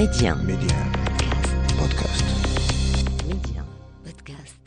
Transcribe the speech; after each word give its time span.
Média. 0.00 0.34
Média. 0.34 0.76
Podcast. 1.78 2.24
Média. 3.28 3.62
Podcast. 4.02 4.58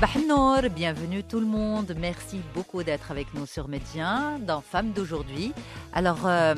Bahnour, 0.00 0.68
bienvenue 0.74 1.22
tout 1.22 1.38
le 1.38 1.46
monde. 1.46 1.94
Merci 1.96 2.40
beaucoup 2.52 2.82
d'être 2.82 3.12
avec 3.12 3.32
nous 3.34 3.46
sur 3.46 3.68
Média 3.68 4.38
dans 4.40 4.60
Femme 4.60 4.90
d'aujourd'hui. 4.90 5.54
Alors, 5.92 6.26
euh, 6.26 6.56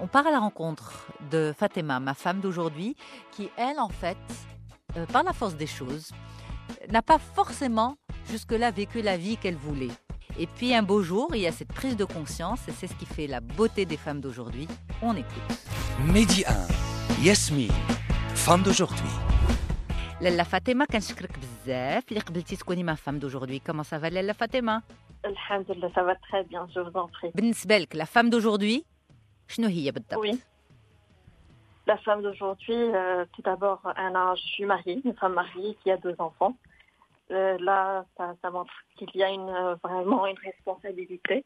on 0.00 0.06
part 0.06 0.26
à 0.26 0.30
la 0.30 0.38
rencontre 0.38 1.06
de 1.30 1.52
Fatima, 1.54 2.00
ma 2.00 2.14
femme 2.14 2.40
d'aujourd'hui, 2.40 2.96
qui, 3.32 3.50
elle, 3.58 3.78
en 3.78 3.90
fait, 3.90 4.16
euh, 4.97 5.05
par 5.07 5.23
la 5.23 5.33
force 5.33 5.55
des 5.55 5.67
choses, 5.67 6.11
n'a 6.89 7.01
pas 7.01 7.17
forcément 7.17 7.97
jusque-là 8.29 8.71
vécu 8.71 9.01
la 9.01 9.17
vie 9.17 9.37
qu'elle 9.37 9.55
voulait. 9.55 9.95
Et 10.39 10.47
puis 10.47 10.73
un 10.73 10.83
beau 10.83 11.01
jour, 11.03 11.27
il 11.35 11.41
y 11.41 11.47
a 11.47 11.51
cette 11.51 11.73
prise 11.73 11.97
de 11.97 12.05
conscience, 12.05 12.61
et 12.67 12.71
c'est 12.71 12.87
ce 12.87 12.95
qui 12.95 13.05
fait 13.05 13.27
la 13.27 13.41
beauté 13.41 13.85
des 13.85 13.97
femmes 13.97 14.21
d'aujourd'hui. 14.21 14.67
On 15.01 15.13
écoute. 15.15 15.51
Midi 16.05 16.43
1 16.47 17.23
Yasmine 17.23 17.71
Femme 18.33 18.63
d'aujourd'hui 18.63 19.11
Lalla 20.21 20.45
Fatima, 20.45 20.85
كنشكرك 20.85 21.31
بزاف 21.39 22.03
اللي 22.09 22.19
قبلتي 22.19 22.55
تكوني 22.55 22.83
ما 22.83 22.95
femme 22.95 23.19
d'aujourd'hui. 23.19 23.59
Comment 23.59 23.83
ça 23.83 23.97
va 23.97 24.09
Lalla 24.09 24.33
Fatima 24.33 24.81
Alhamdulillah, 25.23 25.89
ça 25.95 26.03
va 26.03 26.15
très 26.15 26.43
bien, 26.43 26.67
je 26.75 26.79
vous 26.79 26.97
en 26.97 27.07
prie. 27.07 27.31
بالنسبة 27.35 27.77
لك 27.77 27.95
la 27.95 28.05
femme 28.05 28.29
d'aujourd'hui 28.29 28.83
شنو 29.47 29.67
هي 29.67 29.91
بالضبط؟ 29.91 30.25
Oui. 30.25 30.37
La 31.86 31.96
femme 31.98 32.22
d'aujourd'hui, 32.22 32.74
euh, 32.74 33.24
tout 33.32 33.42
d'abord, 33.42 33.80
Anna, 33.96 34.34
je 34.34 34.42
suis 34.42 34.64
mariée, 34.64 35.00
une 35.04 35.14
femme 35.14 35.34
mariée 35.34 35.76
qui 35.82 35.90
a 35.92 35.96
deux 35.96 36.16
enfants. 36.18 36.56
Euh, 37.30 37.56
là, 37.60 38.04
ça, 38.16 38.34
ça 38.42 38.50
montre 38.50 38.72
qu'il 38.96 39.10
y 39.14 39.22
a 39.22 39.30
une, 39.30 39.48
euh, 39.48 39.74
vraiment 39.82 40.26
une 40.26 40.38
responsabilité. 40.44 41.44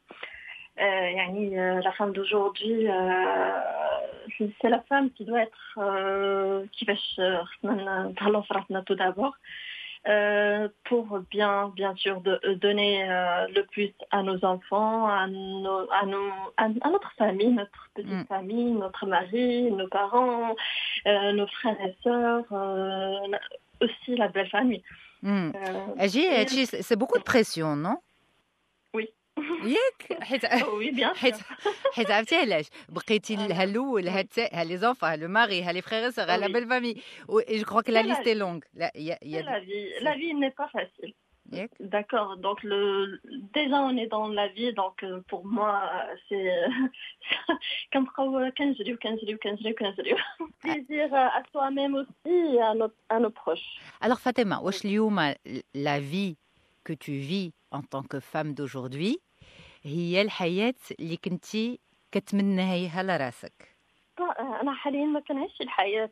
Euh, 0.78 0.82
euh, 0.82 1.80
la 1.82 1.92
femme 1.92 2.12
d'aujourd'hui, 2.12 2.88
euh, 2.88 3.60
c'est 4.60 4.70
la 4.70 4.80
femme 4.82 5.10
qui 5.10 5.26
doit 5.26 5.42
être, 5.42 6.66
qui 6.72 6.84
va 6.86 6.96
se 6.96 8.82
tout 8.86 8.94
d'abord, 8.94 9.34
euh, 10.08 10.68
pour 10.84 11.20
bien, 11.30 11.70
bien 11.76 11.94
sûr 11.94 12.22
euh, 12.26 12.54
donner 12.54 13.04
euh, 13.04 13.46
le 13.54 13.66
plus 13.66 13.92
à 14.10 14.22
nos 14.22 14.42
enfants, 14.46 15.06
à, 15.06 15.26
nos, 15.26 15.90
à, 15.92 16.06
nos, 16.06 16.30
à, 16.56 16.68
notre 16.88 17.12
famille, 17.18 17.48
notre 17.48 17.90
petite 17.94 18.10
mm. 18.10 18.24
famille, 18.24 18.72
notre 18.72 19.04
mari, 19.04 19.70
nos 19.70 19.88
parents, 19.88 20.56
nos 21.04 21.46
frères 21.48 21.76
et 21.84 21.94
sœurs, 22.02 22.44
aussi 23.82 24.16
la 24.16 24.28
belle 24.28 24.48
famille. 24.48 24.82
Mm. 25.20 25.50
C'est 26.80 26.96
beaucoup 26.96 27.18
de 27.18 27.24
pression, 27.24 27.76
non? 27.76 27.98
ياك 29.63 30.23
حيت 30.23 30.45
Oh 30.45 30.77
oui, 30.77 30.91
bien 30.91 31.13
sûr. 31.13 31.17
حيت 31.17 31.35
حيت 31.93 32.11
عرفتي 32.11 32.35
علاش 32.35 32.65
بقيتي 32.89 33.35
آه. 33.35 33.37
ها 33.53 33.63
الاول 33.63 34.07
ها 34.07 34.19
التا 34.19 34.55
ها 34.59 34.63
لي 34.63 34.77
زونفون 34.77 35.09
ها 35.09 35.15
لو 35.15 35.27
ماري 35.27 35.63
ها 35.63 35.71
لي 35.71 35.81
فريغ 35.81 36.09
سور 36.09 36.25
ها 36.25 36.37
لا 36.37 36.47
Oui. 36.47 36.51
بيل 36.51 36.67
فامي 36.69 36.93
جو 37.29 37.41
كخوا 37.63 37.81
كو 37.81 37.91
لا 37.91 38.01
C'est 38.01 38.05
la 38.05 38.07
ليست 38.07 38.27
اي 38.27 38.33
لونغ 38.33 38.59
لا 38.73 38.91
يا 38.95 39.15
C'est 39.15 39.25
يا 39.27 39.41
la 39.41 39.59
vie. 39.59 40.03
La 40.03 40.13
vie 40.15 40.33
n'est 40.33 40.55
pas 40.61 40.67
facile. 40.67 41.13
ياك 41.53 41.69
D'accord. 41.79 42.37
Donc 42.37 42.63
le 42.63 42.81
déjà 43.57 43.77
on 43.89 43.97
est 43.97 44.07
dans 44.07 44.27
la 44.27 44.47
vie. 44.47 44.73
Donc 44.73 45.03
euh, 45.03 45.21
pour 45.31 45.45
moi 45.45 45.73
euh, 45.93 46.15
c'est 46.29 46.49
comme 47.93 48.07
كنجري 48.57 48.93
وكنجري 48.93 49.33
وكنجري 49.35 49.71
وكنجري. 49.71 50.15
Plaisir 50.63 51.13
à 51.13 51.41
soi-même 51.51 51.95
aussi 52.01 52.35
et 52.55 52.61
à 52.61 52.73
nos 52.73 52.91
à 53.09 53.19
nos 53.19 53.29
proches. 53.41 53.69
Alors 54.01 54.19
Fatima, 54.19 54.59
واش 54.61 54.85
اليوم 54.85 55.33
la 55.75 55.99
vie 55.99 56.35
que 56.83 56.93
tu 56.93 57.11
vis 57.29 57.51
en 57.71 57.81
tant 57.81 58.03
que 58.11 58.19
femme 58.19 58.53
d'aujourd'hui 58.53 59.17
هي 59.83 60.21
الحياة 60.21 60.73
اللي 60.99 61.17
كنتي 61.17 61.79
كتمناها 62.11 63.03
لراسك 63.03 63.75
أنا 64.39 64.73
حاليا 64.73 65.05
ما 65.05 65.19
كنعيش 65.19 65.61
الحياة 65.61 66.09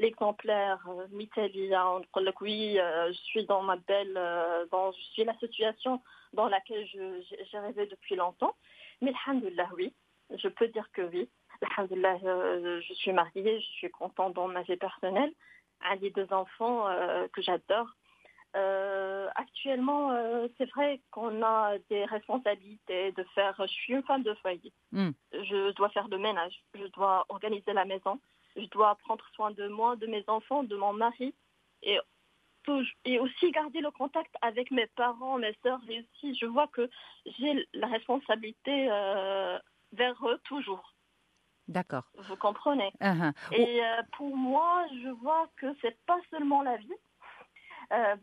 l'exemplaire 0.00 0.88
مثالية 1.12 1.94
ونقول 1.94 2.26
لك 2.26 2.38
oui 2.42 2.78
euh, 2.78 3.12
je 3.12 3.18
suis 3.30 3.44
dans 3.46 3.62
ma 3.62 3.76
belle 3.76 4.14
euh, 4.16 4.66
dans 4.72 4.92
je 4.92 5.02
suis 5.12 5.24
la 5.24 5.34
situation 5.38 6.00
dans 6.32 6.48
laquelle 6.48 6.86
je- 6.86 7.20
j'ai 7.28 7.44
j'ai 7.50 7.58
rêvé 7.58 7.86
depuis 7.86 8.16
longtemps 8.16 8.54
mais 9.02 9.12
alhamdoulilah 9.26 9.70
oui 9.78 9.92
je 10.42 10.48
peux 10.48 10.68
dire 10.68 10.88
que 10.92 11.02
oui 11.12 11.28
alhamdoulilah 11.62 12.18
euh, 12.24 12.80
je 12.86 12.92
suis 12.94 13.12
mariée 13.12 13.60
je 13.60 13.70
suis 13.78 13.90
contente 13.90 14.34
dans 14.34 14.48
ma 14.48 14.62
vie 14.62 14.76
personnelle 14.76 15.32
j'ai 16.00 16.10
deux 16.10 16.30
enfants 16.32 16.78
euh, 16.88 17.26
que 17.32 17.42
j'adore 17.42 17.88
euh, 18.55 19.27
actuellement, 19.35 20.11
euh, 20.11 20.47
c'est 20.57 20.69
vrai 20.71 21.01
qu'on 21.11 21.41
a 21.41 21.77
des 21.89 22.05
responsabilités 22.05 23.11
de 23.13 23.23
faire. 23.35 23.55
Je 23.59 23.67
suis 23.67 23.93
une 23.93 24.03
femme 24.03 24.23
de 24.23 24.33
foyer. 24.35 24.71
Mm. 24.91 25.09
Je 25.31 25.71
dois 25.73 25.89
faire 25.89 26.07
le 26.07 26.19
ménage. 26.19 26.63
Je 26.75 26.85
dois 26.87 27.25
organiser 27.29 27.73
la 27.73 27.85
maison. 27.85 28.19
Je 28.55 28.65
dois 28.67 28.95
prendre 28.95 29.25
soin 29.33 29.51
de 29.51 29.67
moi, 29.67 29.95
de 29.95 30.05
mes 30.05 30.23
enfants, 30.27 30.63
de 30.63 30.75
mon 30.75 30.93
mari, 30.93 31.33
et 31.81 31.99
aussi 33.19 33.51
garder 33.51 33.81
le 33.81 33.89
contact 33.89 34.33
avec 34.41 34.69
mes 34.69 34.85
parents, 34.95 35.39
mes 35.39 35.57
sœurs. 35.63 35.81
Et 35.89 36.01
aussi, 36.01 36.35
je 36.35 36.45
vois 36.45 36.67
que 36.67 36.87
j'ai 37.25 37.67
la 37.73 37.87
responsabilité 37.87 38.87
euh, 38.91 39.57
vers 39.93 40.15
eux 40.27 40.39
toujours. 40.43 40.93
D'accord. 41.67 42.03
Vous 42.15 42.35
comprenez? 42.35 42.91
Uh-huh. 43.01 43.33
et 43.53 43.81
pour 44.17 44.35
moi, 44.35 44.85
je 45.01 45.09
vois 45.09 45.47
que 45.55 45.67
c'est 45.81 45.97
pas 46.05 46.19
seulement 46.29 46.61
la 46.61 46.77
vie. 46.77 46.93
Euh, 47.91 48.15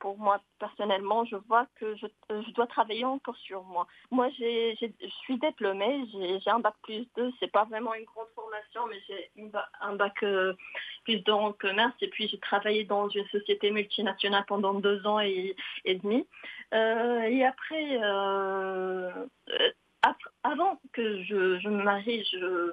pour 0.00 0.16
moi 0.16 0.40
personnellement, 0.60 1.24
je 1.24 1.36
vois 1.48 1.66
que 1.74 1.96
je, 1.96 2.06
euh, 2.30 2.42
je 2.46 2.52
dois 2.52 2.66
travailler 2.68 3.04
encore 3.04 3.36
sur 3.36 3.64
moi. 3.64 3.86
Moi, 4.10 4.28
j'ai, 4.38 4.76
je 4.80 5.06
suis 5.22 5.38
diplômée, 5.38 6.04
j'ai, 6.12 6.50
un 6.50 6.60
bac 6.60 6.74
plus 6.82 7.06
2, 7.16 7.32
c'est 7.40 7.50
pas 7.50 7.64
vraiment 7.64 7.94
une 7.94 8.04
grande 8.04 8.28
formation, 8.34 8.86
mais 8.88 9.00
j'ai 9.08 9.50
un 9.80 9.96
bac 9.96 10.22
euh, 10.22 10.54
plus 11.04 11.18
2 11.20 11.32
en 11.32 11.52
commerce 11.52 11.94
et 12.00 12.08
puis 12.08 12.28
j'ai 12.28 12.38
travaillé 12.38 12.84
dans 12.84 13.08
une 13.08 13.26
société 13.26 13.70
multinationale 13.70 14.44
pendant 14.46 14.74
deux 14.74 15.04
ans 15.06 15.20
et, 15.20 15.56
demi. 15.84 16.26
Et 16.72 17.44
après, 17.44 17.96
avant 20.44 20.80
que 20.92 21.22
je 21.24 21.68
me 21.68 21.82
marie, 21.82 22.24
je 22.32 22.72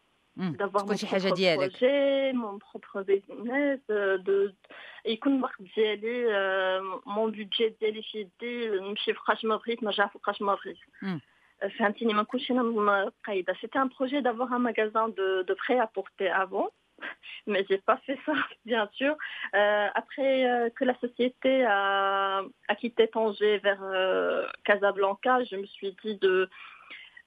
d'avoir 0.40 0.84
تكون 0.84 0.96
mon 0.96 0.98
شي 0.98 1.06
حاجه 1.06 1.28
propre 1.28 1.34
ديالك 1.34 1.72
projet 1.72 2.32
mon 2.34 2.58
propre 2.58 3.02
business 3.02 3.80
euh, 3.90 4.18
de 4.18 4.52
يكون 5.06 5.36
الوقت 5.36 5.62
ديالي 5.76 6.26
euh, 6.26 7.00
mon 7.06 7.30
budget 7.30 7.72
ديالي 7.80 8.02
في 8.02 8.18
يدي 8.20 8.68
نمشي 8.68 9.14
فوقاش 9.14 9.44
ما 9.44 9.56
بغيت 9.56 9.82
نرجع 9.82 10.06
فوقاش 10.06 10.42
ما 10.42 10.54
بغيت 10.54 10.76
مم. 11.02 11.20
فهمتيني 11.78 12.14
ما 12.14 12.22
نكونش 12.22 12.50
انا 12.50 12.62
مقيده 12.62 13.54
c'était 13.54 13.78
un 13.78 13.88
projet 13.88 14.22
d'avoir 14.22 14.52
un 14.52 14.58
magasin 14.58 15.08
de, 15.08 15.42
de 15.42 15.54
prêt 15.54 15.78
à 15.78 15.86
porter 15.86 16.30
avant 16.30 16.68
mais 17.46 17.62
j'ai 17.68 17.80
pas 17.90 17.98
fait 18.06 18.18
ça 18.26 18.34
bien 18.70 18.84
sûr 18.98 19.14
Euh, 19.60 19.88
après 20.02 20.32
euh, 20.50 20.68
que 20.76 20.84
la 20.90 20.96
société 21.04 21.52
a, 21.78 21.78
a 22.72 22.74
quitté 22.80 23.02
Tanger 23.14 23.54
vers 23.66 23.82
euh, 23.82 24.46
Casablanca 24.66 25.34
je 25.50 25.56
me 25.62 25.66
suis 25.76 25.92
dit 26.02 26.16
de 26.26 26.34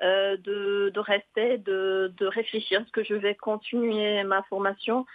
euh, 0.03 0.37
de, 0.39 0.99
rester, 0.99 1.59
de, 1.59 2.13
réfléchir. 2.27 2.81
Est-ce 2.81 2.91
que 2.91 3.05
je 3.05 3.15
vais 3.15 3.35
continuer 3.35 4.23
ma 4.25 4.43
formation? 4.45 5.07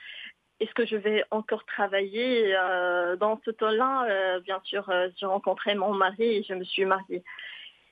Est-ce 0.59 0.73
que 0.73 0.85
je 0.85 0.95
vais 0.95 1.23
encore 1.31 1.65
travailler? 1.65 2.55
Euh, 2.55 3.15
Dans 3.15 3.39
ce 3.45 3.51
temps-là, 3.51 4.05
euh, 4.09 4.39
bien 4.39 4.59
sûr, 4.63 4.91
j'ai 5.17 5.25
rencontré 5.25 5.75
mon 5.75 5.93
mari 5.93 6.37
et 6.37 6.43
je 6.43 6.53
me 6.53 6.63
suis 6.63 6.85
mariée. 6.85 7.23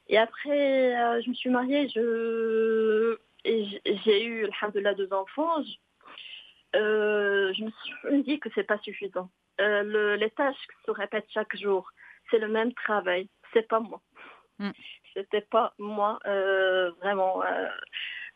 Et 0.10 0.18
après, 0.18 1.22
je 1.22 1.30
me 1.30 1.34
suis 1.34 1.50
mariée, 1.50 1.90
je... 1.90 3.18
j'ai 3.44 4.26
eu, 4.26 4.46
alhamdoulilah, 4.62 4.94
deux 4.94 5.12
enfants. 5.12 5.64
Je, 6.74 7.64
me 7.64 7.72
suis 7.72 8.24
dit 8.24 8.40
que 8.40 8.50
c'est 8.56 8.64
pas 8.64 8.78
suffisant. 8.80 9.30
Le- 9.60 10.16
les 10.16 10.30
tâches 10.30 10.56
se 10.86 10.92
répètent 10.92 11.30
chaque 11.34 11.56
jour. 11.58 11.92
C'est 12.32 12.40
le 12.40 12.48
même 12.48 12.74
travail. 12.74 13.28
C'est 13.54 13.68
pas 13.68 13.80
moi. 13.80 14.02
Mm 14.60 14.72
C'était 15.17 15.47
pas 15.55 15.69
moi, 15.79 16.19
euh, 16.27 16.91
vraiment. 17.01 17.43
Euh, 17.43 17.69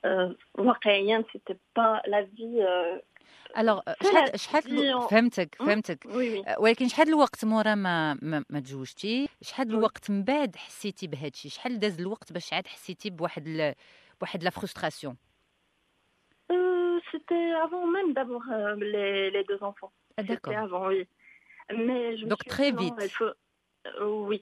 euh, 0.07 0.35
واقعياً, 0.59 1.25
c'était 1.33 1.59
pas 1.75 2.03
la 2.07 2.23
vie. 2.23 2.61
euh, 2.63 3.01
الوغ 3.59 3.81
لا، 3.87 3.97
شحال 4.03 4.41
شحال 4.41 4.63
دي- 4.63 4.93
الو- 4.93 5.09
فهمتك 5.09 5.57
مم. 5.61 5.67
فهمتك 5.67 6.05
oui, 6.07 6.11
oui. 6.11 6.49
أه، 6.49 6.61
ولكن 6.61 6.89
شحال 6.89 7.09
الوقت 7.09 7.45
مورا 7.45 7.75
ما 7.75 8.15
ما, 8.23 8.45
ما 8.51 8.61
تزوجتي 8.61 9.29
شحال 9.43 9.69
وي. 9.69 9.75
الوقت 9.79 10.11
من 10.11 10.25
بعد 10.25 10.57
حسيتي 10.57 11.07
بهذا 11.07 11.27
الشيء 11.29 11.51
شحال 11.51 11.79
داز 11.79 12.01
الوقت 12.01 12.33
باش 12.33 12.53
عاد 12.53 12.67
حسيتي 12.67 13.11
بواحد 13.11 13.47
ال... 13.47 13.75
واحد 14.23 14.43
لا 14.45 14.51
فرستراسيون 14.51 15.17
Euh, 16.53 17.01
C'était 17.13 17.49
avant 17.67 17.87
même 17.97 18.11
d'avoir 18.17 18.45
euh, 18.51 18.75
les, 18.95 19.31
les 19.31 19.45
deux 19.51 19.61
enfants. 19.63 19.93
C'était 20.19 20.35
داكور 20.35 20.55
avant, 20.55 20.87
oui. 20.89 21.07
Mais 21.73 22.17
je 22.19 22.25
me 22.25 22.31
Donc, 22.31 22.41
suis 22.43 22.51
très 22.57 22.71
dit, 22.73 22.77
non, 22.91 22.97
vite. 22.97 23.05
il 23.11 23.15
faut- 23.19 23.37
euh, 23.87 24.29
oui. 24.31 24.39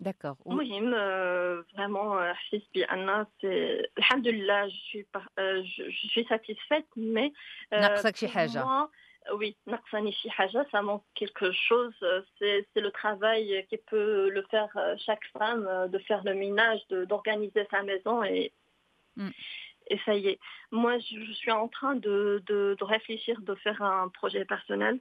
D'accord. 0.00 0.36
Mouhim, 0.46 0.94
euh, 0.94 1.62
vraiment, 1.74 2.18
euh, 2.18 2.32
Anna, 2.88 3.28
c'est. 3.40 3.90
Alhamdulillah, 3.96 4.68
je 4.70 4.76
suis, 4.76 5.06
euh, 5.38 5.62
je, 5.62 5.90
je, 5.90 6.06
suis 6.08 6.24
satisfaite, 6.24 6.86
mais. 6.96 7.32
Oui, 9.34 9.54
ça 10.72 10.80
manque 10.80 11.04
quelque 11.14 11.52
chose. 11.52 11.94
C'est 12.38 12.66
le 12.74 12.90
travail 12.90 13.66
qui 13.68 13.76
peut 13.76 14.30
le 14.30 14.42
faire 14.50 14.70
chaque 15.04 15.24
femme, 15.38 15.68
de 15.88 15.98
faire 15.98 16.24
le 16.24 16.34
ménage, 16.34 16.80
d'organiser 16.88 17.66
sa 17.70 17.82
maison 17.82 18.24
et, 18.24 18.52
et 19.88 20.00
ça 20.06 20.14
y 20.14 20.28
est. 20.28 20.38
Moi, 20.70 20.98
je, 20.98 21.22
je 21.22 21.32
suis 21.32 21.52
en 21.52 21.68
train 21.68 21.94
de, 21.94 22.42
de, 22.46 22.76
de, 22.78 22.84
réfléchir, 22.84 23.38
de 23.42 23.54
faire 23.56 23.82
un 23.82 24.08
projet 24.08 24.46
personnel 24.46 24.98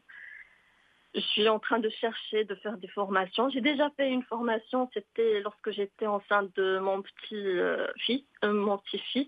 je 1.16 1.22
suis 1.22 1.50
en 1.50 1.60
train 1.60 1.80
de 1.80 1.90
chercher, 1.90 2.44
de 2.44 2.56
faire 2.56 2.78
des 2.78 2.88
formations. 2.88 3.50
J'ai 3.50 3.62
déjà 3.62 3.90
fait 3.92 4.10
une 4.10 4.24
formation, 4.24 4.90
c'était 4.94 5.42
lorsque 5.42 5.72
j'étais 5.72 6.06
enceinte 6.06 6.56
de 6.56 6.80
mon 6.80 7.02
petit 7.02 7.36
euh, 7.36 7.88
fils, 7.98 8.24
euh, 8.44 8.54
mon 8.54 8.78
petit-fils. 8.78 9.28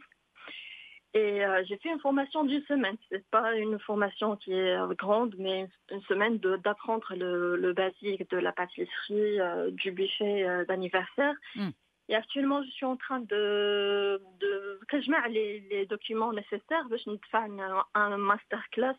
Et 1.14 1.44
euh, 1.44 1.64
j'ai 1.68 1.78
fait 1.78 1.90
une 1.90 2.00
formation 2.00 2.46
d'une 2.46 2.64
semaine. 2.64 2.96
C'est 3.10 3.28
pas 3.30 3.56
une 3.56 3.80
formation 3.80 4.38
qui 4.38 4.54
est 4.54 4.78
grande, 4.96 5.36
mais 5.38 5.68
une, 5.90 6.02
semaine 6.04 6.38
d'apprendre 6.38 7.14
le, 7.16 7.58
le 7.58 7.74
basique 7.74 8.30
de 8.30 8.38
la 8.38 8.54
pâtisserie, 8.54 9.40
euh, 9.42 9.72
du 9.72 9.92
buffet 9.92 10.66
d'anniversaire. 10.68 11.34
Mm. 11.56 11.70
Et 12.10 12.16
actuellement, 12.16 12.64
je 12.64 12.70
suis 12.70 12.86
en 12.86 12.96
train 12.96 13.20
de, 13.22 14.22
de 14.40 14.80
que 14.88 15.02
je 15.02 15.10
mets 15.10 15.30
les, 15.30 15.60
les 15.70 15.86
documents 15.86 16.32
nécessaires. 16.32 16.86
Je 16.90 17.10
vais 17.10 17.20
faire 17.30 17.48
un 17.94 18.18
masterclass 18.18 18.96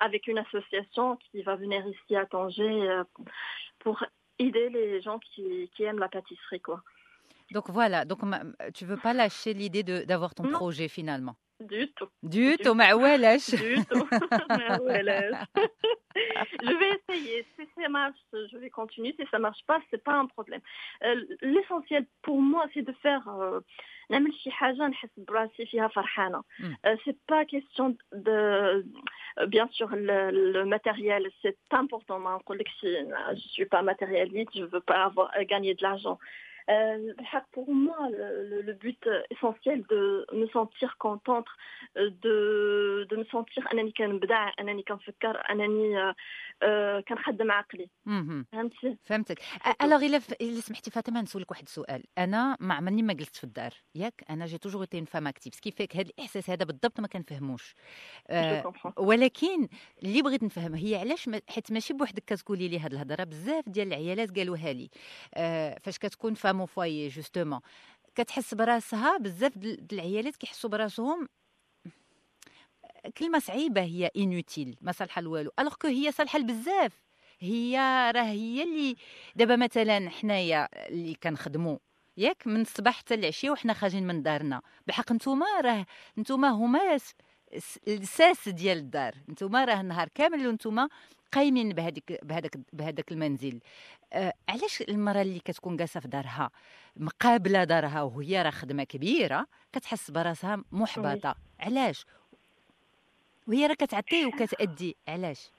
avec 0.00 0.26
une 0.26 0.38
association 0.38 1.16
qui 1.16 1.42
va 1.42 1.56
venir 1.56 1.86
ici 1.86 2.16
à 2.16 2.26
Tanger 2.26 2.88
euh, 2.88 3.04
pour 3.80 4.04
aider 4.38 4.68
les 4.70 5.00
gens 5.00 5.18
qui, 5.18 5.70
qui 5.74 5.82
aiment 5.82 5.98
la 5.98 6.08
pâtisserie. 6.08 6.60
Quoi. 6.60 6.82
Donc 7.50 7.70
voilà, 7.70 8.04
donc 8.04 8.20
tu 8.74 8.84
veux 8.84 8.96
pas 8.96 9.12
lâcher 9.14 9.54
l'idée 9.54 9.82
de- 9.82 10.04
d'avoir 10.04 10.34
ton 10.34 10.44
Non. 10.44 10.50
projet 10.52 10.88
finalement? 10.88 11.36
Du 11.59 11.87
tout. 11.95 12.09
Du 12.23 12.57
Du 12.57 12.57
tout, 12.63 12.73
ما 12.73 12.85
عوالش. 12.85 13.55
Du 13.55 13.85
tout. 13.85 14.07
Mais 14.49 14.77
voilà. 14.87 15.45
je 16.67 16.73
vais 16.79 16.91
essayer. 16.99 17.45
Si 17.55 17.63
ça 17.75 17.87
marche, 17.89 18.19
je 18.51 18.57
vais 18.57 18.69
continuer. 18.69 19.15
Si 19.17 19.25
ça 19.31 19.39
marche 19.39 19.63
pas, 19.65 19.79
c'est 19.89 20.03
pas 20.03 20.15
un 20.23 20.25
problème. 20.35 20.61
Euh, 21.03 21.15
L'essentiel 21.41 22.03
pour 22.25 22.39
moi, 22.41 22.63
c'est 22.73 22.81
de 22.81 22.93
faire. 23.05 23.23
euh, 23.29 23.61
نعمل 24.09 24.33
شي 24.33 24.51
حاجة 24.51 24.87
نحس 24.87 25.09
براسي 25.17 25.65
فيها 25.65 25.87
فرحانة. 25.87 26.43
Mm. 26.59 26.63
Euh, 26.87 26.95
c'est 27.05 27.17
pas 27.27 27.45
question 27.45 27.95
de 28.11 28.31
euh, 28.31 29.45
bien 29.47 29.67
sûr 29.71 29.87
le, 29.95 30.31
le 30.51 30.65
matériel 30.65 31.29
c'est 31.41 31.57
important 31.71 32.19
ما 32.19 32.35
نقولكش 32.35 32.85
je 33.33 33.47
suis 33.55 33.65
pas 33.65 33.81
matérialiste 33.81 34.51
je 34.57 34.63
veux 34.63 34.81
pas 34.81 35.03
avoir 35.05 35.31
gagner 35.45 35.73
de 35.73 35.83
l'argent 35.83 36.17
Euh, 36.70 37.14
pour 37.54 37.68
moi 37.86 38.00
le, 38.18 38.26
le- 38.50 38.62
le 38.68 38.74
but 38.84 39.02
essentiel 39.34 39.78
de 39.92 40.00
me 40.40 40.46
sentir 40.56 40.90
contente 41.06 41.50
euh, 41.96 42.10
de 42.24 42.36
de 43.10 43.16
me 43.16 43.24
sentir 43.24 43.72
انني 43.72 43.92
كنبدع 43.92 44.52
انني 44.60 44.82
كنفكر 44.82 45.42
انني 45.50 46.14
كنخدم 47.08 47.50
عقلي. 47.50 47.88
فهمتي 48.52 48.96
فهمتك. 49.04 49.38
ألوغ 49.82 50.06
إلا. 50.06 50.20
إلا 50.40 50.60
سمحتي 50.60 50.90
فاطمة 50.90 51.22
نسولك 51.22 51.50
واحد 51.50 51.62
السؤال. 51.62 52.04
أنا 52.18 52.56
ما 52.60 52.74
عمرني 52.74 53.02
ما 53.02 53.12
جلست 53.12 53.36
في 53.36 53.44
الدار. 53.44 53.72
ياك؟ 53.94 54.24
أنا 54.30 54.46
جي 54.46 54.58
توجور 54.58 54.84
تي 54.84 55.06
فام 55.06 55.26
اكتيف 55.26 55.60
كيفاك 55.60 55.96
هذا 55.96 56.10
الإحساس 56.10 56.50
هذا 56.50 56.64
بالضبط 56.64 57.00
ما 57.00 57.08
كنفهموش. 57.08 57.74
Comprends. 58.30 58.92
ولكن 58.98 59.68
اللي 60.02 60.22
بغيت 60.22 60.42
نفهم 60.42 60.74
هي 60.74 60.96
علاش. 60.96 61.30
حيت 61.48 61.72
ماشي 61.72 61.94
بوحدك 61.94 62.24
كتقولي 62.24 62.68
لي 62.68 62.78
هاد 62.78 62.92
الهضرة. 62.92 63.24
بزاف 63.24 63.68
ديال 63.68 63.88
العيالات 63.88 64.38
قالوها 64.38 64.72
لي. 64.72 64.90
آه 65.34 65.78
فاش 65.82 65.98
كتكون 65.98 66.34
فام 66.34 66.57
فوايي 66.66 67.08
جوستومون. 67.08 67.60
كتحس 68.14 68.54
براسها 68.54 69.18
بزاف 69.18 69.52
العيالات 69.92 70.36
كيحسوا 70.36 70.70
براسهم 70.70 71.28
كلمة 73.18 73.38
صعيبة 73.38 73.82
هي 73.82 74.10
انوتيل 74.16 74.76
ما 74.80 74.92
صالحة 74.92 75.20
لوالو. 75.20 75.50
الوغ 75.58 75.74
كو 75.74 75.88
هي 75.88 76.12
صالحة 76.12 76.38
بزاف 76.38 76.92
هي 77.40 77.76
راه 78.14 78.22
هي 78.22 78.62
اللي 78.62 78.96
دابا 79.36 79.56
مثلا 79.56 80.10
حنايا 80.10 80.68
اللي 80.88 81.14
كنخدموا 81.14 81.78
ياك 82.16 82.46
من 82.46 82.60
الصباح 82.60 82.98
حتى 82.98 83.14
العشية 83.14 83.50
وحنا 83.50 83.72
خارجين 83.72 84.06
من 84.06 84.22
دارنا. 84.22 84.62
بحق 84.86 85.12
نتوما 85.12 85.60
راه 85.60 85.86
نتوما 86.18 86.48
هما 86.48 86.98
س- 87.56 87.58
س- 87.74 87.78
الساس 87.88 88.48
ديال 88.48 88.78
الدار 88.78 89.14
نتوما 89.28 89.64
راه 89.64 89.80
النهار 89.80 90.08
كامل 90.14 90.46
وانتوما 90.46 90.88
قايمين 91.32 91.68
بهذيك 91.72 92.24
بهذاك 92.24 92.58
بهذاك 92.72 93.12
المنزل 93.12 93.60
آه 94.12 94.32
علاش 94.48 94.82
المرأة 94.82 95.22
اللي 95.22 95.38
كتكون 95.40 95.76
جالسة 95.76 96.00
في 96.00 96.08
دارها 96.08 96.50
مقابلة 96.96 97.64
دارها 97.64 98.02
وهي 98.02 98.42
راه 98.42 98.50
خدمة 98.50 98.84
كبيرة 98.84 99.46
كتحس 99.72 100.10
براسها 100.10 100.64
محبطة 100.72 101.34
علاش 101.60 102.06
وهي 103.46 103.66
راه 103.66 103.74
كتعطي 103.74 104.26
وكتأدي 104.26 104.96
علاش 105.08 105.50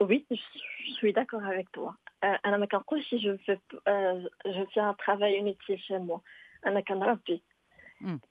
Oui, 0.00 0.24
je 0.30 0.36
je 0.86 0.92
suis 0.98 1.12
d'accord 1.12 1.44
avec 1.44 1.72
toi. 1.72 1.92
Euh, 2.24 2.38
أنا 2.46 2.56
ما 2.56 2.66
كنقولش 2.66 3.14
je 3.14 3.36
fais 3.46 3.58
euh, 3.88 4.28
je 4.46 4.64
fais 4.74 4.80
un 4.80 4.94
travail 4.94 5.34
inutile 5.38 5.78
chez 5.88 5.98
moi. 5.98 6.20
أنا 6.66 6.80
كنربي. 6.80 7.42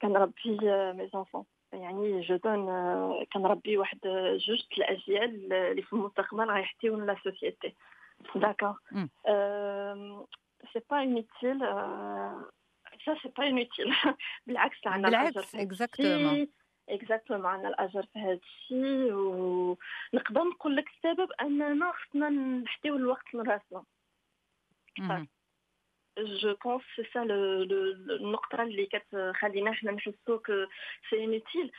كنربي 0.01 0.57
euh, 0.61 0.93
mes 0.93 1.15
enfants. 1.17 1.45
يعني 1.81 2.21
جو 2.21 2.39
آه، 2.45 3.25
كنربي 3.33 3.77
واحد 3.77 3.99
آه، 4.05 4.37
جوج 4.37 4.63
الأجيال 4.77 5.53
اللي 5.53 5.81
في 5.81 5.93
المستقبل 5.93 6.51
غيحتيو 6.51 6.99
لا 6.99 7.15
سوسيتي. 7.23 7.73
داكا 8.35 8.75
سي 10.73 10.81
با 10.89 11.03
انوتيل 11.03 11.59
سا 13.05 13.15
سي 13.21 13.29
با 13.37 13.47
انوتيل 13.47 13.95
بالعكس 14.47 14.87
عندنا 14.87 15.09
بالعكس 15.09 15.55
اكزاكتومون 15.55 16.47
اكزاكتومون 16.89 17.45
عندنا 17.45 17.69
الأجر 17.69 18.05
في 18.13 18.19
هذا 18.19 18.39
الشيء 18.43 19.13
ونقدر 19.13 20.43
نقول 20.43 20.75
لك 20.75 20.85
السبب 20.87 21.29
أننا 21.41 21.91
خصنا 21.91 22.29
نحتيو 22.29 22.95
الوقت 22.95 23.33
لراسنا 23.33 23.83
جو 26.18 26.54
بونس 26.64 26.82
سي 26.96 27.04
سا 27.14 27.22
النقطه 27.22 28.62
اللي 28.62 28.86
كتخلينا 28.86 29.72
حنا 29.72 29.92
نحسو 29.92 30.38
كو 30.38 30.52
سي 31.10 31.24
انوتيل 31.24 31.72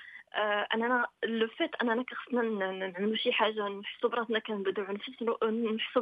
اننا 0.74 1.08
لو 1.24 1.48
فيت 1.48 1.76
اننا 1.76 2.06
خصنا 2.14 2.42
ن- 2.42 2.80
نعملو 2.94 3.16
شي 3.16 3.34
حاجه 3.34 3.68
نحسو 3.68 4.08
براسنا 4.10 4.40
كنبدعو 4.40 4.94
نفسرو 4.94 5.38
نحسو 5.50 6.02